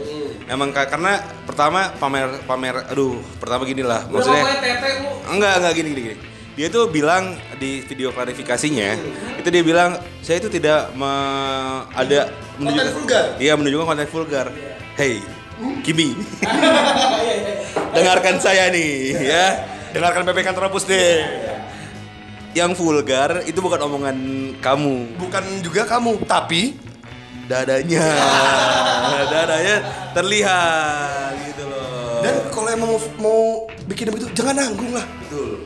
Emang 0.47 0.71
ka- 0.71 0.87
karena 0.87 1.19
pertama 1.43 1.91
pamer 1.99 2.43
pamer 2.47 2.87
aduh 2.87 3.17
pertama 3.41 3.65
gini 3.65 3.81
lah 3.81 4.05
maksudnya 4.13 4.45
tete 4.61 4.91
enggak 5.25 5.57
enggak 5.57 5.73
gini 5.73 5.89
gini 5.91 6.03
gini 6.05 6.17
dia 6.55 6.67
tuh 6.69 6.87
bilang 6.87 7.25
di 7.57 7.83
video 7.83 8.09
klarifikasinya 8.09 8.95
itu 9.37 9.49
dia 9.49 9.63
bilang 9.63 9.91
saya 10.21 10.39
itu 10.39 10.49
tidak 10.49 10.95
me- 10.95 11.83
ada 11.93 12.31
menunjukkan- 12.57 12.95
vulgar? 12.95 13.25
iya 13.37 13.53
menunjukkan 13.53 13.87
konten 13.87 14.09
vulgar. 14.09 14.47
Hey 14.95 15.19
Kimi 15.83 16.15
dengarkan 17.95 18.39
saya 18.39 18.71
nih 18.71 18.91
ya. 19.17 19.47
Dengarkan 19.91 20.23
PPK 20.25 20.49
Terapus 20.51 20.85
deh. 20.85 21.23
yang 22.51 22.71
vulgar 22.73 23.43
itu 23.45 23.59
bukan 23.59 23.79
omongan 23.81 24.17
kamu. 24.59 25.15
Bukan 25.17 25.43
juga 25.61 25.83
kamu, 25.85 26.23
tapi 26.23 26.79
dadanya. 27.47 28.03
Dadanya 29.31 29.77
terlihat 30.13 31.35
gitu 31.45 31.67
loh. 31.67 32.23
Dan 32.23 32.35
kalau 32.49 32.69
emang 32.71 32.89
mau, 32.89 33.01
mau 33.21 33.39
bikin 33.87 34.07
begitu 34.09 34.31
jangan 34.33 34.55
nanggung 34.57 34.91
lah. 34.91 35.03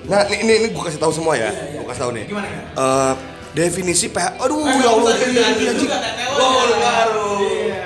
Nah, 0.09 0.25
ini 0.27 0.37
ini, 0.41 0.53
ini 0.65 0.67
gue 0.73 0.83
kasih 0.83 0.97
tahu 0.97 1.13
semua 1.13 1.37
ya. 1.37 1.53
Gue 1.53 1.85
kasih 1.85 2.03
tahu 2.09 2.13
nih. 2.17 2.25
Gimana? 2.27 2.49
Eh, 2.73 3.13
definisi 3.53 4.09
PH 4.09 4.41
Aduh, 4.41 4.65
ya 4.65 4.89
Allah. 4.89 5.13
anjing. 5.13 5.91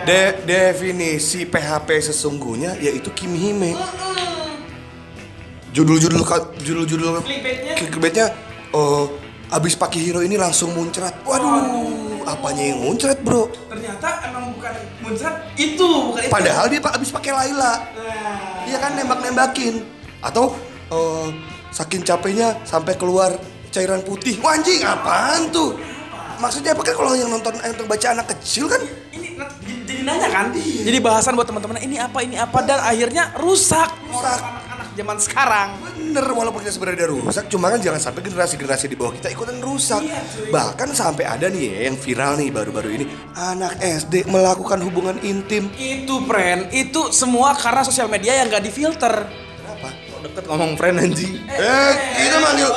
De- 0.03 0.39
definisi 0.47 1.47
PHP 1.47 1.89
sesungguhnya 2.03 2.79
yaitu 2.79 3.11
Kim 3.15 3.35
Hime. 3.35 3.75
Judul-judul 5.73 6.21
judul-judul 6.61 7.25
Clickbaitnya? 7.75 8.29
oh 8.77 9.09
abis 9.49 9.73
pakai 9.75 10.01
hero 10.01 10.21
ini 10.21 10.37
langsung 10.37 10.73
muncrat. 10.73 11.17
Waduh, 11.25 12.25
apanya 12.25 12.73
yang 12.73 12.81
muncrat, 12.83 13.21
Bro? 13.21 13.49
Ternyata 13.69 14.27
emang 14.29 14.53
bukan 14.53 14.75
muncrat 15.01 15.49
itu, 15.57 15.89
bukan 16.13 16.21
itu. 16.25 16.33
Padahal 16.33 16.67
dia 16.69 16.81
abis 16.81 17.11
pakai 17.13 17.33
Laila. 17.33 17.73
Nah, 17.95 18.65
Iya 18.69 18.79
kan 18.81 18.95
nembak-nembakin. 18.97 19.85
Atau 20.23 20.57
eh, 20.93 21.29
saking 21.73 22.05
capeknya 22.05 22.61
sampai 22.63 22.95
keluar 22.95 23.35
cairan 23.69 24.05
putih. 24.05 24.37
Wah 24.39 24.55
anjing, 24.55 24.85
apaan 24.85 25.49
tuh? 25.49 25.75
Maksudnya 26.37 26.75
apa 26.75 26.83
kan 26.83 26.95
kalau 26.95 27.13
yang 27.15 27.27
nonton 27.27 27.55
yang 27.57 27.73
terbaca 27.73 28.07
anak 28.11 28.27
kecil 28.37 28.67
kan 28.67 28.83
ini 29.11 29.39
jadi- 29.87 30.03
nanya 30.03 30.29
kan? 30.29 30.47
Jadi 30.55 30.99
bahasan 30.99 31.33
buat 31.33 31.47
teman-teman 31.47 31.79
ini 31.79 31.97
apa 31.97 32.19
ini 32.21 32.35
apa 32.35 32.59
dan 32.61 32.79
akhirnya 32.79 33.33
rusak. 33.35 33.89
Rusak. 34.05 34.39
anak-anak 34.43 34.89
zaman 34.93 35.17
sekarang. 35.19 35.69
bener 36.13 36.29
walaupun 36.29 36.61
kita 36.61 36.77
sebenarnya 36.77 37.09
rusak 37.09 37.49
cuma 37.49 37.73
kan 37.73 37.81
jangan 37.81 37.97
sampai 38.03 38.21
generasi-generasi 38.21 38.85
di 38.85 39.01
bawah 39.01 39.17
kita 39.17 39.33
ikutan 39.33 39.65
rusak 39.65 40.05
Iya, 40.05 40.21
cuy. 40.21 40.53
bahkan 40.53 40.93
sampai 40.93 41.25
ada 41.25 41.49
nih 41.49 41.63
ya 41.65 41.79
yang 41.89 41.97
viral 41.97 42.37
nih 42.37 42.53
baru-baru 42.53 42.89
ini 42.93 43.05
anak 43.33 43.81
SD 43.81 44.29
melakukan 44.29 44.77
hubungan 44.83 45.17
intim 45.23 45.73
Itu 45.73 46.21
friend, 46.29 46.69
itu 46.69 47.09
semua 47.09 47.57
karena 47.57 47.81
sosial 47.81 48.13
media 48.13 48.37
yang 48.37 48.53
gak 48.53 48.61
difilter. 48.61 49.25
Deket 50.23 50.45
ngomong 50.47 50.79
friend 50.79 50.97
anjing 51.03 51.35
eh 51.51 51.93
kita 52.17 52.37
manggil 52.39 52.69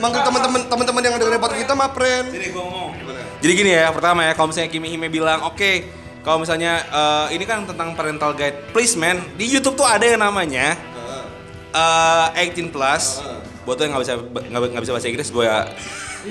manggil 0.00 0.20
teman-teman 0.24 0.60
teman-teman 0.66 1.02
yang 1.04 1.14
dengerin 1.20 1.40
podcast 1.40 1.60
kita 1.62 1.72
mah 1.76 1.90
friend 1.92 2.26
Sini 2.32 2.48
gua 2.50 2.64
ngomong. 2.66 2.90
Jadi 3.38 3.52
gini 3.54 3.70
ya, 3.70 3.94
pertama 3.94 4.26
ya, 4.26 4.34
kalau 4.34 4.50
misalnya 4.50 4.66
Kimi 4.66 4.90
Hime 4.90 5.06
bilang, 5.06 5.46
oke, 5.46 5.86
kalau 6.26 6.42
misalnya 6.42 6.82
eh, 6.90 7.38
ini 7.38 7.46
kan 7.46 7.62
tentang 7.62 7.94
parental 7.94 8.34
guide, 8.34 8.74
please 8.74 8.98
man, 8.98 9.22
di 9.38 9.46
YouTube 9.46 9.78
tuh 9.78 9.86
ada 9.86 10.02
yang 10.02 10.18
namanya 10.18 10.74
eh 12.34 12.50
18 12.50 12.74
plus. 12.74 13.22
Buat 13.62 13.78
tuh 13.78 13.82
yang 13.86 13.92
nggak 13.94 14.02
bisa 14.02 14.14
nggak 14.18 14.60
nggak 14.74 14.82
bisa 14.82 14.92
bahasa 14.96 15.06
Inggris, 15.06 15.28
gue 15.30 15.44
ya 15.46 15.70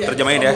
terjemahin 0.04 0.52
ya. 0.52 0.54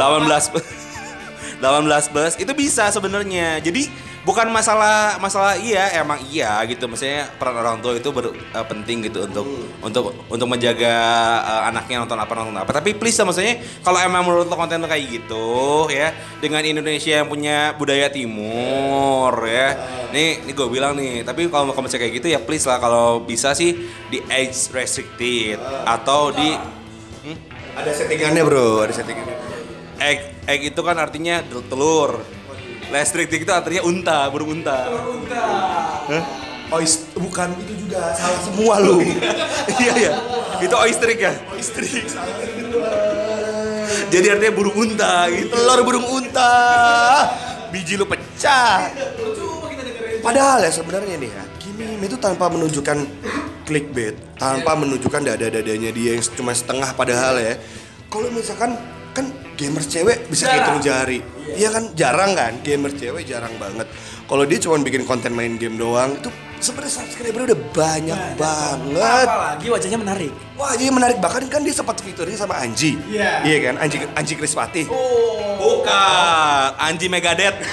18 0.00 1.60
18 1.60 2.12
plus 2.16 2.32
itu 2.40 2.52
bisa 2.56 2.88
sebenarnya. 2.88 3.60
Jadi 3.60 3.92
bukan 4.24 4.48
masalah 4.48 5.20
masalah 5.20 5.54
iya 5.60 6.00
emang 6.00 6.18
iya 6.32 6.58
gitu. 6.64 6.88
Maksudnya 6.88 7.28
peran 7.36 7.60
orang 7.60 7.78
tua 7.84 7.94
itu 7.94 8.08
ber- 8.10 8.34
eh, 8.34 8.66
penting 8.66 9.04
gitu 9.06 9.28
untuk 9.28 9.46
untuk 9.84 10.04
untuk 10.32 10.48
menjaga 10.48 10.96
eh, 11.44 11.62
anaknya 11.70 12.02
nonton 12.02 12.18
apa 12.18 12.32
nonton 12.34 12.56
apa. 12.56 12.70
Tapi 12.80 12.96
please 12.96 13.20
lah, 13.20 13.28
maksudnya 13.28 13.60
kalau 13.84 14.00
emang 14.00 14.24
menurut 14.24 14.48
lo 14.48 14.56
konten 14.56 14.80
lo 14.80 14.88
kayak 14.88 15.04
gitu 15.06 15.86
ya 15.92 16.10
dengan 16.40 16.64
Indonesia 16.64 17.20
yang 17.20 17.28
punya 17.28 17.76
budaya 17.76 18.08
timur 18.08 19.32
ya. 19.44 19.76
Nih 20.10 20.42
ini 20.42 20.52
gue 20.56 20.68
bilang 20.72 20.96
nih 20.96 21.22
tapi 21.22 21.46
kalau 21.52 21.70
misalnya 21.70 22.08
kayak 22.08 22.14
gitu 22.18 22.26
ya 22.32 22.40
please 22.40 22.64
lah 22.64 22.80
kalau 22.80 23.22
bisa 23.22 23.52
sih 23.52 23.76
di 24.08 24.18
age 24.32 24.72
restricted 24.72 25.60
atau 25.84 26.32
di 26.32 26.54
hmm? 27.28 27.36
ada 27.76 27.90
settingannya 27.92 28.42
bro 28.42 28.88
ada 28.88 28.94
settingannya. 28.94 29.36
Egg 30.00 30.18
egg 30.48 30.60
itu 30.74 30.80
kan 30.82 30.98
artinya 30.98 31.42
telur 31.70 32.18
restricted 32.94 33.42
itu 33.42 33.50
artinya 33.50 33.82
unta 33.82 34.30
burung 34.30 34.62
unta. 34.62 34.86
Ois 36.70 37.10
bukan 37.18 37.50
itu 37.58 37.74
juga 37.86 38.14
salah 38.14 38.40
semua 38.46 38.74
lu. 38.78 39.02
Iya 39.74 39.92
ya 39.98 40.12
itu 40.62 40.74
oistrik 40.78 41.18
ya? 41.18 41.34
Istri 41.58 42.06
jadi 44.14 44.38
artinya 44.38 44.52
burung 44.54 44.76
unta 44.78 45.26
gitu. 45.26 45.50
Telur 45.50 45.80
burung 45.82 46.06
unta. 46.06 46.54
Biji 47.74 47.98
lu 47.98 48.06
pecah. 48.06 48.94
Padahal 50.22 50.62
ya 50.62 50.70
sebenarnya 50.72 51.20
nih 51.20 51.28
ya 51.28 51.44
Kimi 51.60 52.00
itu 52.00 52.16
tanpa 52.16 52.48
menunjukkan 52.48 52.96
clickbait 53.68 54.16
tanpa 54.40 54.72
menunjukkan 54.72 55.20
dada-dadanya 55.20 55.90
dia 55.92 56.16
yang 56.16 56.22
cuma 56.38 56.54
setengah 56.54 56.94
padahal 56.94 57.42
ya. 57.42 57.58
Kalau 58.06 58.30
misalkan 58.30 58.78
kan 59.10 59.26
gamers 59.54 59.86
cewek 59.88 60.28
bisa 60.28 60.50
hitung 60.50 60.82
jari. 60.82 61.18
Iya 61.54 61.70
kan 61.70 61.94
jarang 61.94 62.34
kan 62.34 62.52
gamers 62.60 62.94
cewek 62.98 63.24
jarang 63.26 63.54
banget. 63.56 63.86
Kalau 64.24 64.44
dia 64.48 64.58
cuma 64.58 64.80
bikin 64.80 65.04
konten 65.04 65.36
main 65.36 65.54
game 65.60 65.76
doang 65.76 66.16
itu 66.16 66.32
sebenarnya 66.64 66.92
subscriber 67.04 67.44
udah 67.44 67.58
banyak 67.76 68.20
banget. 68.40 69.26
Apalagi 69.28 69.66
wajahnya 69.68 69.98
menarik. 70.00 70.32
Wah, 70.56 70.72
jadi 70.74 70.90
menarik 70.90 71.20
bahkan 71.20 71.44
kan 71.46 71.60
dia 71.60 71.76
sempat 71.76 72.00
fiturnya 72.00 72.40
sama 72.40 72.56
Anji. 72.56 72.96
Iya. 73.12 73.44
Iya 73.44 73.56
kan? 73.70 73.74
Anji 73.84 73.96
Anji 74.16 74.34
Krispati. 74.34 74.82
Oh. 74.88 75.60
Bukan, 75.60 76.68
Anji 76.80 77.06
Megadeth. 77.12 77.60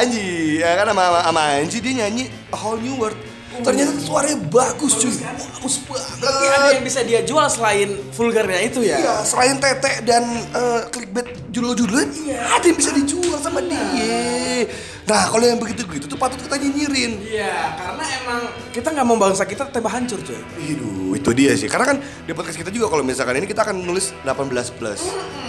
Anji, 0.00 0.62
ya 0.62 0.78
kan 0.78 0.86
sama, 0.90 1.04
sama 1.22 1.42
Anji 1.58 1.78
dia 1.82 1.92
nyanyi 2.04 2.30
A 2.50 2.56
Whole 2.58 2.82
New 2.82 2.98
World. 2.98 3.29
Ternyata 3.50 3.90
suaranya 3.98 4.38
bagus 4.46 4.94
cuy. 4.94 5.10
Bagus 5.10 5.74
Berarti 5.90 6.46
ada 6.46 6.54
banget. 6.54 6.74
yang 6.78 6.84
bisa 6.86 7.00
dia 7.02 7.20
jual 7.26 7.46
selain 7.50 7.98
vulgarnya 8.14 8.60
itu 8.62 8.80
ya? 8.86 8.96
Iya, 9.02 9.14
selain 9.26 9.58
tete 9.58 10.06
dan 10.06 10.22
eh, 10.54 10.80
clickbait 10.88 11.28
judul-judulnya, 11.50 12.06
ada 12.38 12.64
yang 12.64 12.78
bisa 12.78 12.94
dijual 12.94 13.36
sama 13.42 13.58
dia. 13.66 14.70
Nah, 15.10 15.26
kalau 15.26 15.42
yang 15.42 15.58
begitu 15.58 15.82
gitu 15.90 16.06
tuh 16.06 16.14
patut 16.14 16.38
kita 16.38 16.54
nyinyirin. 16.54 17.18
Iya, 17.26 17.74
karena 17.74 18.04
emang 18.22 18.40
kita 18.70 18.88
nggak 18.94 19.06
mau 19.10 19.18
bangsa 19.18 19.42
kita 19.42 19.66
tembak 19.66 19.98
hancur 19.98 20.22
cuy. 20.22 20.38
Aduh, 20.38 21.18
itu 21.18 21.30
dia 21.34 21.50
sih. 21.58 21.66
Karena 21.66 21.90
kan 21.90 21.96
di 21.98 22.30
podcast 22.30 22.54
kita 22.54 22.70
juga 22.70 22.86
kalau 22.86 23.02
misalkan 23.02 23.34
ini 23.42 23.50
kita 23.50 23.66
akan 23.66 23.82
nulis 23.82 24.14
18 24.22 24.78
plus. 24.78 25.02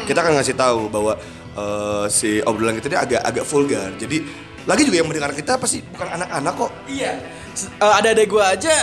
Kita 0.10 0.26
akan 0.26 0.42
ngasih 0.42 0.58
tahu 0.58 0.90
bahwa 0.90 1.14
eh, 1.54 2.06
si 2.10 2.42
obrolan 2.42 2.74
kita 2.82 2.90
ini 2.90 2.98
agak 2.98 3.22
agak 3.22 3.46
vulgar. 3.46 3.94
Jadi 4.02 4.50
lagi 4.66 4.82
juga 4.86 4.98
yang 5.02 5.10
mendengar 5.10 5.34
kita 5.34 5.58
pasti 5.62 5.86
bukan 5.86 6.10
anak-anak 6.18 6.54
kok. 6.58 6.72
Iya. 6.90 7.14
Ada 7.78 8.10
adek 8.10 8.28
gue 8.28 8.40
aja, 8.40 8.76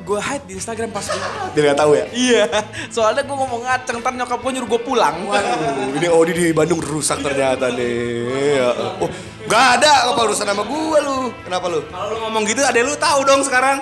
gue 0.00 0.18
hide 0.18 0.44
di 0.44 0.54
Instagram 0.54 0.90
pas 0.90 1.04
gua- 1.04 1.32
Dia 1.54 1.60
nggak 1.64 1.78
tahu 1.78 1.92
ya. 1.92 2.04
Iya, 2.10 2.44
soalnya 2.88 3.22
gue 3.22 3.36
ngomong 3.36 3.60
ngaceng, 3.62 3.96
ntar 3.98 4.12
nyokap 4.12 4.38
gue 4.38 4.52
nyuruh 4.52 4.68
gue 4.68 4.80
pulang. 4.82 5.16
Waduh, 5.24 5.94
ini 5.94 6.08
Odi 6.08 6.32
di 6.32 6.46
Bandung 6.50 6.78
rusak 6.78 7.20
ternyata 7.20 7.68
nih. 7.68 8.58
Ya, 8.58 8.68
Oh, 8.98 9.10
nggak 9.44 9.64
ada 9.78 9.90
apa 10.08 10.20
urusan 10.22 10.44
sama 10.44 10.62
gua 10.62 10.98
lu. 11.00 11.18
Kenapa 11.40 11.66
lu? 11.68 11.80
Kalau 11.84 12.06
lu 12.08 12.16
ngomong 12.20 12.42
gitu, 12.44 12.60
ada 12.60 12.76
lu 12.76 12.94
tahu 12.94 13.20
dong 13.22 13.40
sekarang. 13.40 13.80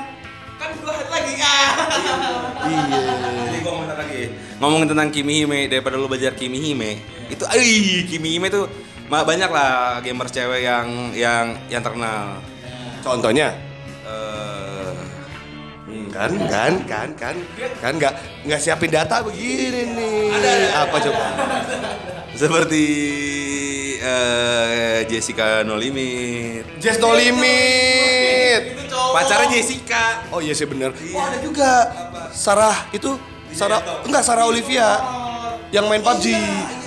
Kan 0.57 0.71
gue 0.73 0.93
hide 0.93 1.11
lagi. 1.11 1.33
Ah. 1.39 1.71
Jadi 3.43 3.59
gua 3.61 3.73
ngomong 3.73 3.89
lagi. 3.91 4.23
Ngomongin 4.59 4.89
tentang 4.89 5.09
Kimi 5.11 5.33
Hime 5.37 5.67
daripada 5.67 5.97
lu 5.97 6.07
belajar 6.07 6.33
Kimi 6.33 6.59
Hime. 6.61 7.03
Itu 7.27 7.43
ih, 7.53 8.07
Kimi 8.07 8.37
Hime 8.37 8.47
tuh 8.47 8.71
banyak 9.09 9.51
lah 9.51 9.99
gamers 10.01 10.31
cewek 10.31 10.63
yang 10.63 10.87
yang 11.13 11.59
yang 11.67 11.83
terkenal. 11.83 12.39
Contohnya? 13.03 13.51
Eh, 14.03 14.95
Hmm, 15.83 16.09
kan, 16.09 16.33
kan, 16.49 16.73
kan, 16.89 17.09
kan, 17.19 17.37
kan 17.83 17.93
nggak 18.01 18.15
nggak 18.49 18.61
siapin 18.63 18.89
data 18.89 19.21
begini 19.21 19.93
nih. 19.93 20.73
Apa 20.73 20.97
coba? 21.05 21.25
seperti 22.33 22.85
eh, 24.01 25.05
Jessica 25.05 25.61
No 25.67 25.77
Limit. 25.77 26.81
Just 26.81 26.97
no 26.97 27.13
limit. 27.13 28.89
Pacarnya 28.89 29.53
Jessica. 29.53 30.25
Oh 30.33 30.41
iya 30.41 30.57
sih 30.57 30.65
bener. 30.65 30.97
Oh 31.13 31.21
ada 31.21 31.37
juga. 31.45 31.73
Sarah 32.33 32.89
itu 32.97 33.21
Sarah 33.53 33.85
enggak 34.09 34.25
Sarah 34.25 34.49
Olivia 34.49 34.97
yang 35.69 35.93
main 35.93 36.01
PUBG. 36.01 36.33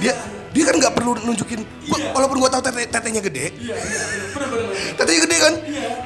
Dia 0.02 0.15
dia 0.56 0.64
kan 0.64 0.80
nggak 0.80 0.94
perlu 0.96 1.20
nunjukin 1.20 1.60
gua- 1.92 2.16
walaupun 2.16 2.40
gua 2.40 2.48
tahu 2.48 2.64
tete, 2.64 2.88
tetenya 2.88 3.20
gede. 3.20 3.52
Tetenya 4.96 5.22
gede 5.28 5.38
kan? 5.38 5.54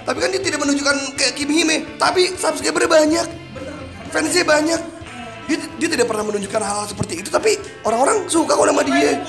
Tapi 0.10 0.18
kan 0.18 0.30
dia 0.34 0.42
tidak 0.42 0.60
menunjukkan 0.66 0.96
kayak 1.14 1.34
Kimi 1.38 1.62
Hime, 1.62 1.78
tapi 2.02 2.34
subscribernya 2.34 2.90
banyak. 2.90 3.28
Fansnya 4.10 4.42
banyak. 4.42 4.82
Dia, 5.46 5.58
dia 5.78 5.90
tidak 5.94 6.10
pernah 6.10 6.26
menunjukkan 6.26 6.62
hal-hal 6.62 6.86
seperti 6.90 7.22
itu, 7.22 7.30
tapi 7.30 7.62
orang-orang 7.86 8.26
suka 8.26 8.58
kok 8.58 8.66
sama 8.66 8.82
dia. 8.82 9.22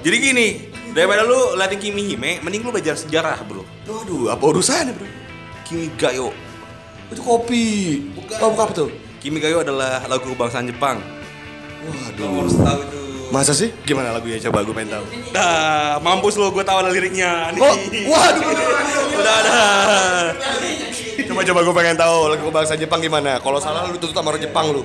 Jadi 0.00 0.16
gini, 0.20 0.48
daripada 0.92 1.24
lu 1.24 1.52
latih 1.56 1.76
Kimi 1.76 2.08
Hime, 2.08 2.40
mending 2.40 2.64
lu 2.64 2.72
belajar 2.72 2.96
sejarah, 2.96 3.40
Bro. 3.44 3.64
Waduh, 3.84 4.32
apa 4.32 4.40
urusannya 4.40 4.96
bro? 4.96 5.08
Kimi 5.68 5.92
Gayo. 6.00 6.32
Itu 7.12 7.20
kopi. 7.20 7.64
Oh, 8.40 8.52
bukan 8.52 8.64
apa 8.64 8.72
tuh? 8.72 8.88
Kimi 9.20 9.40
Gayo 9.40 9.60
adalah 9.60 10.00
lagu 10.08 10.32
kebangsaan 10.32 10.64
Jepang. 10.64 11.00
Waduh. 11.84 12.28
harus 12.40 12.56
tahu 12.56 12.80
itu. 12.88 13.03
Masa 13.32 13.52
sih? 13.56 13.72
Gimana 13.84 14.12
lagunya? 14.12 14.40
Coba 14.48 14.64
gue 14.64 14.74
pengen 14.74 15.00
tahu. 15.00 15.04
Dah, 15.32 15.98
mampus 16.02 16.36
lo, 16.36 16.50
gue 16.52 16.64
tahu 16.64 16.78
ada 16.84 16.90
liriknya. 16.92 17.52
Nih. 17.54 17.60
Oh, 17.62 17.74
waduh. 18.12 18.52
Udah 19.16 19.34
ada. 19.44 19.58
Coba 21.24 21.40
coba 21.46 21.60
gue 21.64 21.74
pengen 21.74 21.96
tahu 21.96 22.28
lagu 22.30 22.50
bahasa 22.52 22.76
Jepang 22.76 23.00
gimana. 23.00 23.40
Kalau 23.40 23.58
salah 23.62 23.88
lu 23.88 23.96
tutup 23.96 24.14
sama 24.14 24.30
orang 24.34 24.42
Jepang 24.44 24.66
lu. 24.70 24.84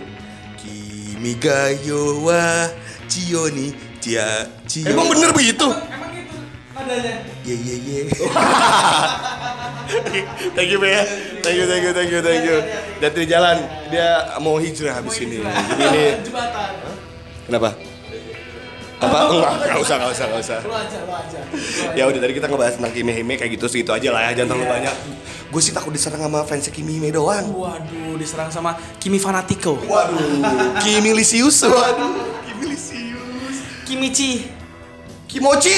Kimi 0.55 1.35
Gayo 1.35 2.23
wa 2.23 2.69
Chiyo 3.09 3.49
ni 3.51 3.73
Chia 3.99 4.47
Chiyo. 4.65 4.93
Emang 4.93 5.09
bener 5.11 5.35
begitu? 5.35 5.67
Emang 5.67 6.11
gitu 6.15 6.37
nadanya. 6.73 7.13
Ye 7.43 7.55
ye 7.59 7.75
ye. 7.83 7.99
thank 10.55 10.69
you 10.71 10.79
ya. 10.81 11.03
Thank 11.43 11.57
you, 11.59 11.65
thank 11.67 11.83
you, 11.83 11.93
thank 11.93 12.11
you, 12.11 12.21
thank 12.21 12.43
you. 12.45 12.57
Dan 12.99 13.11
di 13.13 13.25
jalan 13.27 13.57
dia 13.89 14.37
mau 14.39 14.57
hijrah 14.61 15.01
habis 15.01 15.19
ini. 15.21 15.41
Jadi 15.43 15.83
ini 15.85 16.03
Jembatan. 16.23 16.71
kenapa? 17.49 17.88
Apa? 18.99 19.17
Enggak, 19.31 19.53
enggak 19.63 19.79
usah, 19.79 19.95
enggak 19.95 20.11
usah, 20.11 20.25
enggak 20.27 20.41
usah. 20.43 20.59
Lu 20.59 20.75
aja, 20.75 20.97
lu 21.07 21.13
aja. 21.15 21.39
Ya 21.95 22.03
udah 22.03 22.19
tadi 22.19 22.33
kita 22.35 22.47
ngebahas 22.51 22.73
tentang 22.75 22.91
Kimi 22.91 23.11
Hime 23.15 23.33
kayak 23.39 23.51
gitu 23.55 23.65
segitu 23.71 23.95
aja 23.95 24.11
lah 24.11 24.27
ya, 24.27 24.43
jangan 24.43 24.59
terlalu 24.59 24.67
banyak. 24.67 24.95
Gue 25.49 25.61
sih 25.63 25.71
takut 25.71 25.95
diserang 25.95 26.19
sama 26.19 26.43
fans 26.43 26.67
Kimi 26.67 26.99
Hime 26.99 27.09
doang. 27.15 27.47
Waduh, 27.55 28.19
diserang 28.19 28.51
sama 28.51 28.75
Kimi 28.99 29.15
Fanatico. 29.15 29.79
Waduh, 29.87 30.43
Kimi 30.83 31.15
Lisius. 31.15 31.63
Waduh, 31.63 32.43
Kimi 32.43 32.75
Lisius. 32.75 33.55
Kimichi. 33.87 34.31
Kimochi. 35.29 35.77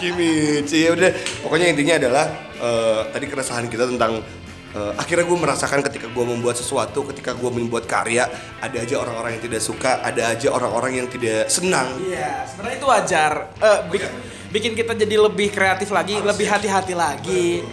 Kimichi. 0.00 0.78
Ya 0.88 0.90
udah, 0.96 1.12
pokoknya 1.46 1.70
intinya 1.70 1.94
adalah 2.00 2.24
eh, 2.58 3.00
tadi 3.12 3.24
keresahan 3.28 3.68
kita 3.68 3.84
tentang 3.86 4.24
eh, 4.72 4.92
akhirnya 4.96 5.24
gue 5.24 5.38
merasakan 5.38 5.80
ketika 5.84 6.06
gue 6.08 6.24
membuat 6.24 6.56
sesuatu, 6.56 7.04
ketika 7.12 7.32
gue 7.32 7.50
membuat 7.52 7.84
karya, 7.84 8.28
ada 8.58 8.76
aja 8.76 8.96
orang-orang 8.98 9.36
yang 9.38 9.44
tidak 9.44 9.60
suka, 9.60 10.00
ada 10.00 10.32
aja 10.32 10.48
orang-orang 10.48 10.92
yang 11.04 11.08
tidak 11.08 11.46
senang. 11.48 11.96
Iya, 12.00 12.48
sebenarnya 12.48 12.76
itu 12.80 12.88
wajar. 12.88 13.32
Eh, 13.56 13.80
bik- 13.92 14.12
bikin 14.50 14.72
kita 14.72 14.92
jadi 14.92 15.16
lebih 15.16 15.48
kreatif 15.48 15.92
lagi, 15.92 16.20
lebih 16.20 16.46
hati-hati 16.48 16.92
lagi. 16.96 17.64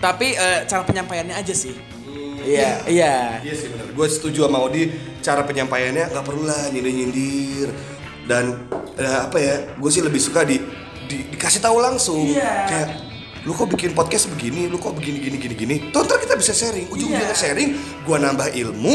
Tapi 0.00 0.32
eh, 0.32 0.64
cara 0.64 0.82
penyampaiannya 0.82 1.36
aja 1.36 1.52
sih. 1.52 1.76
Iya, 2.40 2.88
iya. 2.88 3.44
Iya 3.44 3.52
sih 3.52 3.68
benar. 3.68 3.92
Gue 3.92 4.08
setuju 4.08 4.48
sama 4.48 4.64
Odi. 4.64 4.88
Cara 5.20 5.44
penyampaiannya 5.44 6.08
nggak 6.08 6.24
perlu 6.24 6.48
lah 6.48 6.72
nyindir-nyindir. 6.72 7.68
Dan 8.24 8.64
eh, 8.96 9.18
apa 9.28 9.36
ya? 9.36 9.76
Gue 9.76 9.92
sih 9.92 10.00
lebih 10.00 10.16
suka 10.16 10.40
di, 10.48 10.56
di- 11.04 11.28
dikasih 11.36 11.60
tahu 11.60 11.76
langsung. 11.84 12.24
Iya. 12.24 12.64
Kayak 12.64 12.88
lu 13.40 13.52
kok 13.52 13.68
bikin 13.68 13.92
podcast 13.92 14.28
begini, 14.28 14.68
lu 14.68 14.76
kok 14.76 14.92
begini 14.92 15.16
gini 15.16 15.36
gini 15.36 15.54
gini. 15.54 15.76
Tuh 15.88 16.04
ntar 16.04 16.20
kita 16.20 16.36
bisa 16.36 16.52
sharing. 16.52 16.86
Ujung-ujungnya 16.88 17.32
Iya. 17.32 17.38
sharing, 17.38 17.70
gue 18.04 18.16
nambah 18.16 18.48
ilmu 18.52 18.94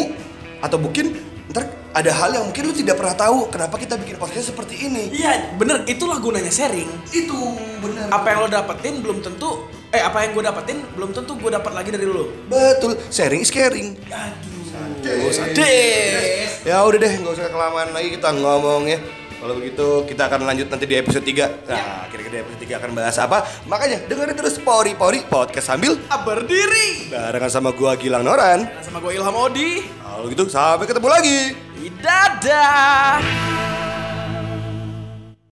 atau 0.61 0.77
mungkin 0.77 1.17
ntar 1.49 1.65
ada 1.91 2.11
hal 2.11 2.29
yang 2.33 2.45
mungkin 2.45 2.67
lu 2.67 2.73
tidak 2.75 2.99
pernah 2.99 3.15
tahu 3.15 3.47
kenapa 3.47 3.79
kita 3.79 3.95
bikin 3.95 4.15
podcast 4.15 4.51
seperti 4.51 4.85
ini. 4.85 5.09
Iya, 5.11 5.55
bener. 5.55 5.87
Itulah 5.87 6.19
gunanya 6.19 6.51
sharing. 6.51 6.89
Itu 7.09 7.33
benar. 7.81 8.11
Apa 8.11 8.27
yang 8.29 8.39
lo 8.43 8.47
dapetin 8.47 8.93
belum 8.99 9.23
tentu, 9.23 9.65
eh 9.89 10.03
apa 10.03 10.27
yang 10.27 10.35
gue 10.35 10.43
dapetin 10.43 10.77
belum 10.93 11.09
tentu 11.09 11.33
gue 11.35 11.49
dapat 11.49 11.71
lagi 11.73 11.89
dari 11.89 12.05
lo. 12.05 12.29
Betul, 12.45 12.99
sharing 13.09 13.41
is 13.41 13.49
caring. 13.49 13.97
Aduh, 14.11 15.31
sadis. 15.31 16.61
Ya 16.61 16.81
udah 16.81 16.97
deh, 16.97 17.13
nggak 17.15 17.33
usah 17.33 17.49
kelamaan 17.49 17.89
lagi 17.93 18.13
kita 18.13 18.29
ngomong 18.33 18.85
ya. 18.85 18.99
Kalau 19.45 19.61
begitu 19.61 20.09
kita 20.09 20.25
akan 20.25 20.41
lanjut 20.41 20.73
nanti 20.73 20.89
di 20.89 20.97
episode 20.97 21.21
3 21.21 21.69
Nah, 21.69 22.09
kira-kira 22.09 22.33
di 22.33 22.41
episode 22.41 22.65
3 22.65 22.81
akan 22.81 22.89
bahas 22.97 23.13
apa? 23.21 23.45
Makanya 23.69 24.01
dengerin 24.09 24.33
terus 24.33 24.57
Pori 24.57 24.97
Pori 24.97 25.21
Podcast 25.21 25.69
sambil 25.69 26.01
Berdiri. 26.25 27.13
barengan 27.13 27.53
sama 27.53 27.69
gua 27.69 27.93
Gilang 27.93 28.25
Noran. 28.25 28.65
Sama 28.81 28.97
gue 28.97 29.13
Ilham 29.13 29.37
Odi. 29.37 29.85
Kalau 30.01 30.25
gitu 30.33 30.49
sampai 30.49 30.89
ketemu 30.89 31.07
lagi. 31.13 31.39
Dadah. 32.01 33.84